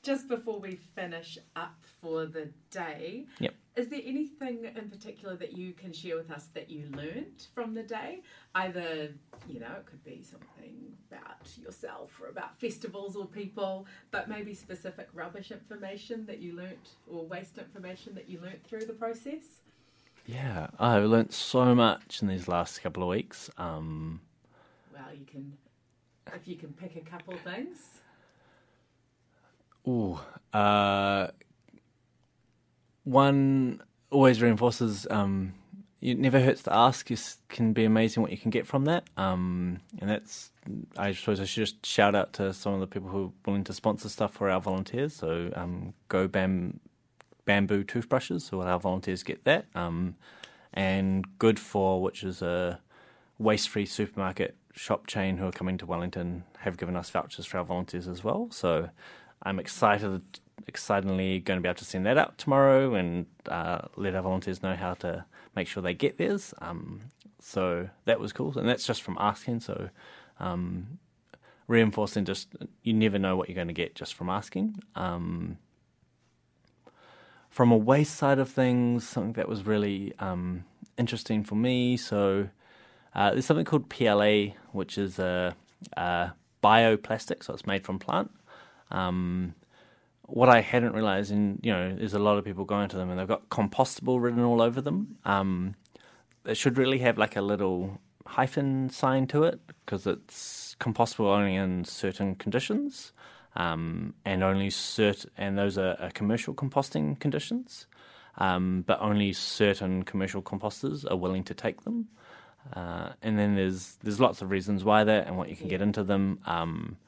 just 0.02 0.28
before 0.28 0.60
we 0.60 0.76
finish 0.94 1.38
up 1.56 1.76
for 2.00 2.26
the 2.26 2.48
day, 2.70 3.26
Yep. 3.40 3.54
is 3.76 3.88
there 3.88 4.00
anything 4.04 4.64
in 4.64 4.90
particular 4.90 5.36
that 5.36 5.56
you 5.56 5.72
can 5.72 5.92
share 5.92 6.16
with 6.16 6.30
us 6.30 6.46
that 6.54 6.68
you 6.70 6.88
learned 6.94 7.46
from 7.54 7.74
the 7.74 7.82
day? 7.82 8.22
Either, 8.54 9.12
you 9.48 9.60
know, 9.60 9.72
it 9.78 9.86
could 9.86 10.02
be 10.04 10.22
something 10.22 10.96
about 11.10 11.56
yourself 11.58 12.20
or 12.20 12.28
about 12.28 12.58
festivals 12.58 13.16
or 13.16 13.26
people, 13.26 13.86
but 14.10 14.28
maybe 14.28 14.54
specific 14.54 15.08
rubbish 15.14 15.50
information 15.50 16.26
that 16.26 16.38
you 16.38 16.54
learnt 16.54 16.90
or 17.10 17.24
waste 17.26 17.58
information 17.58 18.14
that 18.14 18.28
you 18.28 18.40
learnt 18.40 18.62
through 18.64 18.84
the 18.84 18.92
process? 18.92 19.62
Yeah, 20.26 20.68
I've 20.78 21.04
learnt 21.04 21.32
so 21.32 21.74
much 21.74 22.20
in 22.20 22.28
these 22.28 22.48
last 22.48 22.82
couple 22.82 23.02
of 23.02 23.08
weeks. 23.08 23.48
Um, 23.56 24.20
Well, 24.92 25.14
you 25.14 25.24
can, 25.24 25.56
if 26.34 26.46
you 26.46 26.56
can 26.56 26.72
pick 26.74 26.96
a 26.96 27.00
couple 27.00 27.34
things. 27.38 28.00
Ooh, 29.88 30.18
uh, 30.52 31.28
one 33.04 33.82
always 34.10 34.42
reinforces 34.42 35.06
um, 35.10 35.54
it 36.00 36.18
never 36.18 36.38
hurts 36.38 36.62
to 36.64 36.72
ask. 36.72 37.10
It 37.10 37.36
can 37.48 37.72
be 37.72 37.84
amazing 37.84 38.22
what 38.22 38.30
you 38.30 38.38
can 38.38 38.50
get 38.50 38.66
from 38.66 38.84
that. 38.84 39.04
Um, 39.16 39.80
and 39.98 40.08
that's, 40.08 40.50
I 40.96 41.12
suppose 41.12 41.40
I 41.40 41.44
should 41.44 41.66
just 41.66 41.84
shout 41.84 42.14
out 42.14 42.32
to 42.34 42.52
some 42.52 42.74
of 42.74 42.80
the 42.80 42.86
people 42.86 43.08
who 43.08 43.26
are 43.26 43.30
willing 43.46 43.64
to 43.64 43.72
sponsor 43.72 44.08
stuff 44.08 44.32
for 44.32 44.48
our 44.48 44.60
volunteers. 44.60 45.14
So 45.14 45.50
um, 45.56 45.94
Go 46.08 46.28
Bam, 46.28 46.78
Bamboo 47.46 47.82
Toothbrushes, 47.82 48.44
so 48.44 48.62
our 48.62 48.78
volunteers 48.78 49.24
get 49.24 49.44
that. 49.44 49.66
Um, 49.74 50.14
and 50.72 51.26
Good 51.38 51.58
For, 51.58 52.00
which 52.00 52.22
is 52.22 52.42
a 52.42 52.80
waste 53.38 53.68
free 53.68 53.86
supermarket 53.86 54.56
shop 54.72 55.08
chain 55.08 55.38
who 55.38 55.46
are 55.46 55.52
coming 55.52 55.78
to 55.78 55.86
Wellington, 55.86 56.44
have 56.58 56.76
given 56.76 56.94
us 56.94 57.10
vouchers 57.10 57.46
for 57.46 57.58
our 57.58 57.64
volunteers 57.64 58.06
as 58.06 58.22
well. 58.22 58.48
So 58.52 58.90
I'm 59.42 59.58
excited, 59.58 60.22
excitedly 60.66 61.40
going 61.40 61.58
to 61.58 61.62
be 61.62 61.68
able 61.68 61.78
to 61.78 61.84
send 61.84 62.06
that 62.06 62.18
out 62.18 62.38
tomorrow 62.38 62.94
and 62.94 63.26
uh, 63.48 63.82
let 63.96 64.14
our 64.14 64.22
volunteers 64.22 64.62
know 64.62 64.74
how 64.74 64.94
to 64.94 65.24
make 65.54 65.68
sure 65.68 65.82
they 65.82 65.94
get 65.94 66.18
theirs. 66.18 66.54
Um, 66.58 67.00
so 67.40 67.88
that 68.04 68.20
was 68.20 68.32
cool, 68.32 68.58
and 68.58 68.68
that's 68.68 68.86
just 68.86 69.02
from 69.02 69.16
asking. 69.20 69.60
So 69.60 69.90
um, 70.40 70.98
reinforcing 71.66 72.24
just 72.24 72.48
you 72.82 72.92
never 72.92 73.18
know 73.18 73.36
what 73.36 73.48
you're 73.48 73.56
going 73.56 73.68
to 73.68 73.74
get 73.74 73.94
just 73.94 74.14
from 74.14 74.28
asking. 74.28 74.82
Um, 74.94 75.58
from 77.50 77.72
a 77.72 77.76
waste 77.76 78.16
side 78.16 78.38
of 78.38 78.48
things, 78.48 79.08
something 79.08 79.32
that 79.34 79.48
was 79.48 79.66
really 79.66 80.12
um, 80.18 80.64
interesting 80.96 81.42
for 81.42 81.54
me. 81.54 81.96
So 81.96 82.48
uh, 83.14 83.32
there's 83.32 83.46
something 83.46 83.64
called 83.64 83.88
PLA, 83.88 84.54
which 84.72 84.98
is 84.98 85.18
a, 85.18 85.56
a 85.96 86.32
bioplastic, 86.62 87.42
so 87.42 87.54
it's 87.54 87.66
made 87.66 87.84
from 87.84 87.98
plant. 87.98 88.30
Um, 88.90 89.54
what 90.22 90.48
I 90.48 90.60
hadn't 90.60 90.92
realized, 90.92 91.30
and 91.32 91.58
you 91.62 91.72
know, 91.72 91.94
there's 91.94 92.14
a 92.14 92.18
lot 92.18 92.36
of 92.36 92.44
people 92.44 92.64
going 92.64 92.88
to 92.90 92.96
them, 92.96 93.10
and 93.10 93.18
they've 93.18 93.28
got 93.28 93.48
compostable 93.48 94.20
written 94.22 94.42
all 94.44 94.60
over 94.60 94.80
them. 94.80 95.16
Um, 95.24 95.74
it 96.44 96.56
should 96.56 96.76
really 96.78 96.98
have 96.98 97.18
like 97.18 97.36
a 97.36 97.42
little 97.42 97.98
hyphen 98.26 98.90
sign 98.90 99.26
to 99.28 99.44
it 99.44 99.60
because 99.84 100.06
it's 100.06 100.76
compostable 100.78 101.34
only 101.34 101.54
in 101.54 101.84
certain 101.84 102.34
conditions, 102.34 103.12
um, 103.56 104.14
and 104.24 104.42
only 104.42 104.68
cert 104.68 105.26
and 105.36 105.56
those 105.56 105.78
are, 105.78 105.96
are 105.98 106.10
commercial 106.10 106.54
composting 106.54 107.18
conditions. 107.18 107.86
Um, 108.40 108.84
but 108.86 109.00
only 109.00 109.32
certain 109.32 110.04
commercial 110.04 110.42
composters 110.42 111.04
are 111.10 111.16
willing 111.16 111.42
to 111.44 111.54
take 111.54 111.82
them. 111.82 112.06
Uh, 112.72 113.10
and 113.22 113.38
then 113.38 113.56
there's 113.56 113.96
there's 114.02 114.20
lots 114.20 114.42
of 114.42 114.50
reasons 114.50 114.84
why 114.84 115.04
that 115.04 115.26
and 115.26 115.36
what 115.36 115.48
you 115.48 115.56
can 115.56 115.68
get 115.68 115.80
into 115.80 116.04
them. 116.04 116.38
Um, 116.46 116.98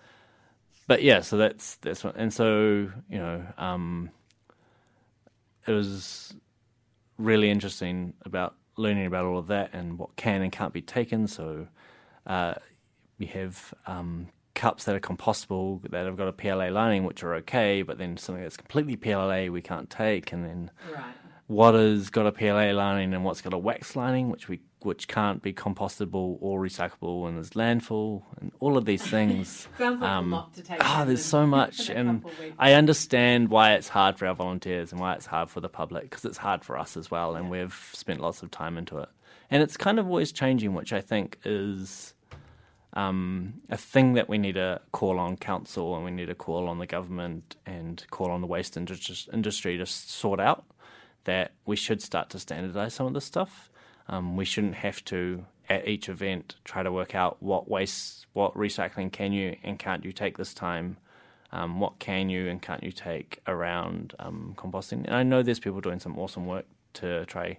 but 0.91 1.05
yeah, 1.05 1.21
so 1.21 1.37
that's 1.37 1.77
that's 1.77 2.03
what, 2.03 2.17
and 2.17 2.33
so 2.33 2.91
you 3.09 3.19
know, 3.19 3.47
um, 3.59 4.11
it 5.65 5.71
was 5.71 6.35
really 7.17 7.49
interesting 7.49 8.13
about 8.25 8.57
learning 8.77 9.07
about 9.07 9.25
all 9.25 9.39
of 9.39 9.47
that 9.47 9.71
and 9.73 10.01
what 10.01 10.17
can 10.17 10.43
and 10.43 10.51
can't 10.51 10.73
be 10.73 10.83
taken. 10.83 11.29
So 11.29 11.69
uh, 12.27 12.55
we 13.21 13.27
have 13.27 13.73
um, 13.87 14.31
cups 14.57 14.83
that 14.87 14.97
are 14.97 15.01
compostable 15.01 15.81
that 15.93 16.07
have 16.07 16.17
got 16.17 16.27
a 16.27 16.33
PLA 16.33 16.71
lining, 16.71 17.05
which 17.05 17.23
are 17.23 17.37
okay, 17.37 17.83
but 17.83 17.97
then 17.99 18.17
something 18.17 18.43
that's 18.43 18.57
completely 18.57 18.97
PLA 18.97 19.47
we 19.47 19.63
can't 19.63 19.89
take, 19.91 20.33
and 20.33 20.45
then 20.45 20.73
Right. 20.93 21.05
What 21.51 21.75
has 21.75 22.11
got 22.11 22.29
a 22.29 22.33
PLA 22.33 22.71
lining 22.73 23.13
and 23.13 23.25
what's 23.25 23.41
got 23.41 23.53
a 23.53 23.59
wax 23.59 23.97
lining, 23.97 24.31
which 24.31 24.49
we 24.49 24.61
which 24.83 25.09
can't 25.09 25.43
be 25.43 25.53
compostable 25.53 26.39
or 26.41 26.61
recyclable 26.61 27.29
and 27.29 27.39
is 27.39 27.51
landfill 27.51 28.23
and 28.41 28.53
all 28.61 28.79
of 28.79 28.85
these 28.85 29.03
things. 29.03 29.67
Sounds 29.79 30.01
like 30.01 30.11
Um, 30.11 30.33
a 30.33 30.37
lot 30.37 30.55
to 30.55 30.63
take. 30.63 30.79
Ah, 30.81 31.03
in 31.03 31.09
there's 31.09 31.25
so 31.25 31.47
much, 31.49 31.91
and. 31.91 32.25
I 32.57 32.75
understand 32.75 33.49
why 33.49 33.73
it's 33.73 33.89
hard 33.89 34.17
for 34.17 34.29
our 34.29 34.35
volunteers 34.35 34.93
and 34.93 35.01
why 35.01 35.15
it's 35.15 35.27
hard 35.27 35.51
for 35.51 35.61
the 35.61 35.69
public 35.69 36.05
because 36.05 36.25
it's 36.25 36.39
hard 36.39 36.65
for 36.65 36.79
us 36.79 36.97
as 36.97 37.11
well, 37.11 37.35
and 37.35 37.51
we've 37.51 37.91
spent 37.93 38.21
lots 38.21 38.43
of 38.45 38.53
time 38.53 38.79
into 38.79 38.99
it, 38.99 39.09
and 39.51 39.61
it's 39.61 39.77
kind 39.77 39.99
of 39.99 40.07
always 40.07 40.31
changing, 40.31 40.73
which 40.75 40.93
I 40.93 41.01
think 41.01 41.37
is 41.45 42.15
um, 42.93 43.55
a 43.69 43.77
thing 43.77 44.13
that 44.15 44.29
we 44.29 44.39
need 44.39 44.55
to 44.55 44.81
call 44.93 45.19
on 45.19 45.37
council 45.37 45.97
and 45.97 46.05
we 46.05 46.11
need 46.13 46.27
to 46.27 46.35
call 46.35 46.69
on 46.69 46.79
the 46.79 46.87
government 46.87 47.57
and 47.67 48.05
call 48.11 48.31
on 48.31 48.41
the 48.41 48.47
waste 48.47 48.77
indus- 48.77 49.29
industry 49.33 49.77
to 49.79 49.87
sort 49.87 50.41
out 50.41 50.65
that 51.25 51.53
we 51.67 51.77
should 51.77 52.03
start 52.03 52.31
to 52.31 52.39
standardize 52.39 52.95
some 52.95 53.07
of 53.07 53.15
this 53.15 53.25
stuff. 53.25 53.71
Um, 54.09 54.37
we 54.37 54.45
shouldn't 54.45 54.77
have 54.77 55.05
to 55.07 55.45
at 55.69 55.87
each 55.87 56.09
event 56.09 56.57
try 56.65 56.83
to 56.83 56.91
work 56.91 57.15
out 57.15 57.37
what 57.41 57.71
waste, 57.71 58.27
what 58.33 58.55
recycling 58.55 59.13
can 59.13 59.33
you 59.33 59.57
and 59.63 59.79
can't 59.79 60.05
you 60.05 60.13
take 60.13 60.37
this 60.37 60.55
time. 60.55 60.97
Um, 61.53 61.81
what 61.81 61.99
can 61.99 62.29
you 62.29 62.49
and 62.49 62.63
can't 62.63 62.83
you 62.83 62.93
take 62.93 63.41
around 63.47 64.15
um, 64.19 64.55
composting? 64.57 65.05
And 65.05 65.15
I 65.15 65.23
know 65.23 65.43
there's 65.43 65.61
people 65.61 65.81
doing 65.81 66.01
some 66.01 66.19
awesome 66.19 66.47
work 66.47 66.67
to 66.95 67.27
try 67.27 67.59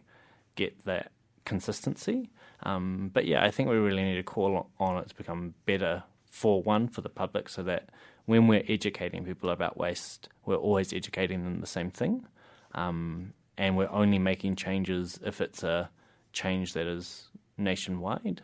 get 0.55 0.85
that 0.85 1.11
consistency. 1.45 2.29
Um, 2.63 3.11
but 3.13 3.25
yeah, 3.25 3.43
I 3.43 3.51
think 3.51 3.69
we 3.69 3.75
really 3.77 4.03
need 4.03 4.15
to 4.15 4.23
call 4.23 4.69
on 4.79 4.97
it 4.97 5.09
to 5.09 5.15
become 5.15 5.53
better 5.65 6.03
for 6.29 6.63
one 6.63 6.87
for 6.87 7.01
the 7.01 7.09
public, 7.09 7.49
so 7.49 7.63
that 7.63 7.89
when 8.25 8.47
we're 8.47 8.63
educating 8.69 9.25
people 9.25 9.49
about 9.49 9.75
waste, 9.75 10.29
we're 10.45 10.55
always 10.55 10.93
educating 10.93 11.43
them 11.43 11.59
the 11.59 11.67
same 11.67 11.91
thing, 11.91 12.25
um, 12.73 13.33
and 13.61 13.77
we're 13.77 13.91
only 13.91 14.19
making 14.19 14.55
changes 14.55 15.19
if 15.23 15.39
it's 15.45 15.61
a 15.63 15.89
change 16.33 16.73
that 16.73 16.87
is 16.87 17.29
nationwide. 17.57 18.41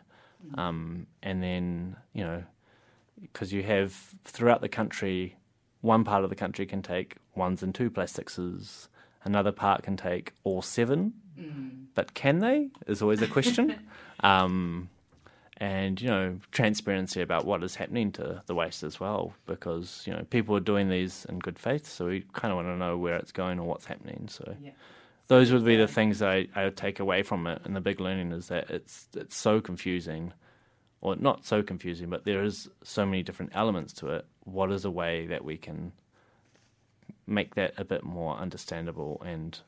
Um, 0.54 1.06
and 1.22 1.42
then 1.42 1.96
you 2.12 2.24
know, 2.24 2.44
because 3.20 3.52
you 3.52 3.62
have 3.64 3.92
throughout 4.24 4.60
the 4.60 4.68
country, 4.68 5.36
one 5.80 6.04
part 6.04 6.22
of 6.24 6.30
the 6.30 6.36
country 6.36 6.64
can 6.66 6.82
take 6.82 7.16
ones 7.34 7.62
and 7.64 7.74
two 7.74 7.90
plastics, 7.90 8.38
another 9.24 9.52
part 9.52 9.82
can 9.82 9.96
take 9.96 10.32
all 10.44 10.62
seven 10.62 11.12
Mm. 11.38 11.86
but 11.94 12.14
can 12.14 12.40
they 12.40 12.68
is 12.88 13.00
always 13.00 13.22
a 13.22 13.28
question 13.28 13.66
um, 14.24 14.88
and 15.58 16.00
you 16.00 16.08
know 16.08 16.40
transparency 16.50 17.20
about 17.22 17.44
what 17.44 17.62
is 17.62 17.76
happening 17.76 18.10
to 18.12 18.42
the 18.46 18.54
waste 18.56 18.82
as 18.82 18.98
well 18.98 19.34
because 19.46 20.02
you 20.04 20.12
know 20.12 20.24
people 20.30 20.56
are 20.56 20.66
doing 20.72 20.88
these 20.88 21.24
in 21.28 21.38
good 21.38 21.56
faith 21.56 21.86
so 21.86 22.06
we 22.06 22.24
kind 22.32 22.50
of 22.50 22.56
want 22.56 22.66
to 22.66 22.76
know 22.76 22.96
where 22.96 23.14
it's 23.16 23.30
going 23.30 23.60
or 23.60 23.66
what's 23.68 23.86
happening 23.86 24.26
so 24.28 24.56
Yeah. 24.60 24.72
Those 25.28 25.52
would 25.52 25.64
be 25.64 25.76
the 25.76 25.86
things 25.86 26.20
I, 26.22 26.48
I 26.54 26.64
would 26.64 26.76
take 26.76 27.00
away 27.00 27.22
from 27.22 27.46
it 27.46 27.62
and 27.64 27.76
the 27.76 27.80
big 27.80 28.00
learning 28.00 28.32
is 28.32 28.48
that 28.48 28.70
it's 28.70 29.08
it's 29.14 29.36
so 29.36 29.60
confusing. 29.60 30.32
Or 31.00 31.14
not 31.14 31.44
so 31.44 31.62
confusing 31.62 32.10
but 32.10 32.24
there 32.24 32.42
is 32.42 32.68
so 32.82 33.06
many 33.06 33.22
different 33.22 33.52
elements 33.54 33.92
to 33.94 34.08
it. 34.08 34.26
What 34.44 34.72
is 34.72 34.84
a 34.84 34.90
way 34.90 35.26
that 35.26 35.44
we 35.44 35.56
can 35.56 35.92
make 37.26 37.54
that 37.54 37.74
a 37.76 37.84
bit 37.84 38.02
more 38.02 38.36
understandable 38.36 39.22
and 39.24 39.58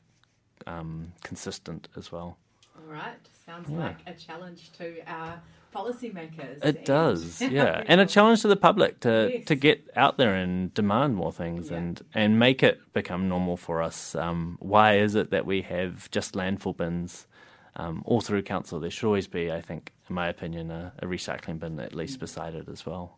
um, 0.67 1.13
consistent 1.23 1.87
as 1.95 2.11
well? 2.11 2.37
All 2.75 2.93
right. 2.93 3.15
Sounds 3.51 3.69
Yeah. 3.69 3.77
like 3.77 3.97
a 4.07 4.13
challenge 4.13 4.71
to 4.73 4.85
our 5.07 5.41
policymakers. 5.75 6.63
It 6.63 6.85
does, 6.85 7.41
yeah, 7.59 7.83
and 7.87 7.99
a 7.99 8.05
challenge 8.05 8.41
to 8.43 8.47
the 8.47 8.55
public 8.55 8.99
to 9.01 9.29
Yes. 9.33 9.45
to 9.45 9.55
get 9.55 9.89
out 9.95 10.17
there 10.17 10.35
and 10.35 10.73
demand 10.73 11.15
more 11.15 11.31
things 11.31 11.69
Yeah. 11.69 11.77
and 11.77 12.01
and 12.13 12.39
make 12.39 12.63
it 12.63 12.79
become 12.93 13.27
normal 13.27 13.57
for 13.57 13.81
us. 13.81 14.15
Um, 14.15 14.57
why 14.61 14.97
is 14.97 15.15
it 15.15 15.31
that 15.31 15.45
we 15.45 15.61
have 15.63 16.09
just 16.11 16.33
landfill 16.33 16.75
bins 16.77 17.27
um, 17.75 18.03
all 18.05 18.21
through 18.21 18.43
council? 18.43 18.79
There 18.79 18.89
should 18.91 19.07
always 19.07 19.27
be, 19.27 19.51
I 19.51 19.61
think, 19.61 19.91
in 20.09 20.15
my 20.15 20.27
opinion, 20.27 20.71
a, 20.71 20.93
a 20.99 21.05
recycling 21.05 21.59
bin 21.59 21.79
at 21.79 21.93
least 21.95 22.19
beside 22.19 22.53
it 22.55 22.67
as 22.69 22.85
well. 22.85 23.17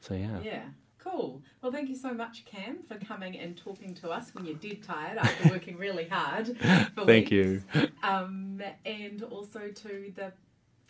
So 0.00 0.14
yeah, 0.14 0.40
Yeah. 0.42 0.62
Cool. 0.98 1.42
Well, 1.62 1.72
thank 1.72 1.88
you 1.88 1.96
so 1.96 2.12
much, 2.12 2.44
Cam, 2.44 2.78
for 2.86 2.96
coming 2.96 3.38
and 3.38 3.56
talking 3.56 3.94
to 3.96 4.10
us 4.10 4.34
when 4.34 4.44
you're 4.46 4.56
dead 4.56 4.82
tired 4.82 5.18
after 5.18 5.48
working 5.50 5.76
really 5.76 6.08
hard. 6.08 6.46
For 6.94 7.06
thank 7.06 7.30
weeks. 7.30 7.30
you. 7.30 7.62
Um, 8.02 8.60
and 8.84 9.22
also 9.22 9.68
to 9.68 10.12
the 10.16 10.32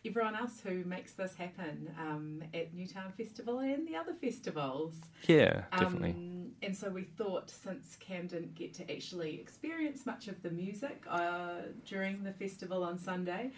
everyone 0.07 0.37
else 0.37 0.61
who 0.61 0.85
makes 0.85 1.12
this 1.12 1.35
happen 1.35 1.90
um, 2.01 2.42
at 2.55 2.73
Newtown 2.73 3.12
Festival 3.16 3.59
and 3.59 3.87
the 3.87 3.97
other 3.97 4.14
festivals. 4.14 4.94
Yeah, 5.27 5.64
definitely. 5.77 6.11
Um, 6.11 6.53
and 6.62 6.75
so 6.75 6.88
we 6.88 7.03
thought 7.03 7.51
since 7.51 7.97
Cam 8.01 8.27
didn't 8.27 8.55
get 8.55 8.73
to 8.75 8.90
actually 8.90 9.35
experience 9.35 10.07
much 10.07 10.29
of 10.29 10.42
the 10.42 10.51
music 10.51 11.05
uh, 11.09 11.62
during 11.85 12.23
the 12.23 12.33
festival 12.33 12.85
on 12.85 12.99
Sunday, 12.99 13.51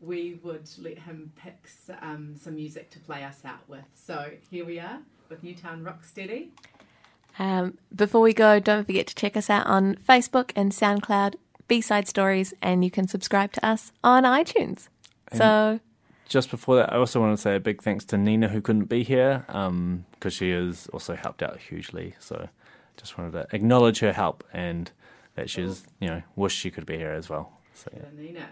we 0.00 0.38
would 0.42 0.68
let 0.78 0.98
him 0.98 1.32
pick 1.34 1.68
um, 2.02 2.36
some 2.36 2.54
music 2.54 2.90
to 2.90 3.00
play 3.00 3.24
us 3.24 3.40
out 3.44 3.68
with. 3.68 3.84
So 3.94 4.30
here 4.50 4.64
we 4.64 4.78
are 4.78 5.00
with 5.28 5.42
Newtown 5.42 5.84
Rocksteady. 5.84 6.48
Um, 7.38 7.78
before 7.94 8.20
we 8.20 8.32
go, 8.32 8.58
don't 8.58 8.86
forget 8.86 9.06
to 9.08 9.14
check 9.14 9.36
us 9.36 9.50
out 9.50 9.66
on 9.66 9.96
Facebook 9.96 10.52
and 10.56 10.72
SoundCloud, 10.72 11.34
B 11.68 11.80
Side 11.80 12.08
Stories, 12.08 12.54
and 12.62 12.84
you 12.84 12.90
can 12.90 13.06
subscribe 13.08 13.52
to 13.52 13.66
us 13.66 13.92
on 14.02 14.24
iTunes. 14.24 14.88
So, 15.32 15.80
Just 16.28 16.50
before 16.50 16.76
that, 16.76 16.92
I 16.92 16.96
also 16.96 17.20
want 17.20 17.36
to 17.36 17.42
say 17.42 17.56
a 17.56 17.60
big 17.60 17.82
thanks 17.82 18.04
to 18.06 18.18
Nina 18.18 18.48
who 18.48 18.60
couldn't 18.60 18.86
be 18.86 19.02
here 19.02 19.44
because 19.46 20.32
she 20.32 20.50
has 20.50 20.86
also 20.92 21.14
helped 21.14 21.42
out 21.42 21.58
hugely. 21.58 22.14
So 22.20 22.48
just 22.96 23.18
wanted 23.18 23.32
to 23.32 23.46
acknowledge 23.54 23.98
her 24.00 24.12
help 24.12 24.44
and 24.52 24.90
that 25.34 25.50
she's, 25.50 25.84
you 26.00 26.08
know, 26.08 26.22
wish 26.36 26.54
she 26.54 26.70
could 26.70 26.86
be 26.86 26.96
here 26.96 27.12
as 27.12 27.28
well. 27.28 27.52
So 27.74 27.90
yeah. 27.94 28.04
Nina. 28.14 28.48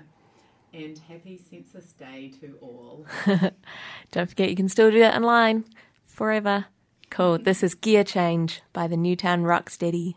And 0.74 0.98
happy 1.08 1.40
Census 1.50 1.92
Day 1.92 2.32
to 2.40 2.58
all. 2.60 3.06
don't 4.10 4.28
forget 4.28 4.50
you 4.50 4.56
can 4.56 4.68
still 4.68 4.90
do 4.90 4.98
that 4.98 5.16
online 5.16 5.64
forever. 6.06 6.66
Cool. 7.10 7.38
This 7.38 7.62
is 7.62 7.74
Gear 7.74 8.04
Change 8.04 8.62
by 8.72 8.86
the 8.86 8.96
Newtown 8.96 9.42
Rocksteady. 9.42 10.14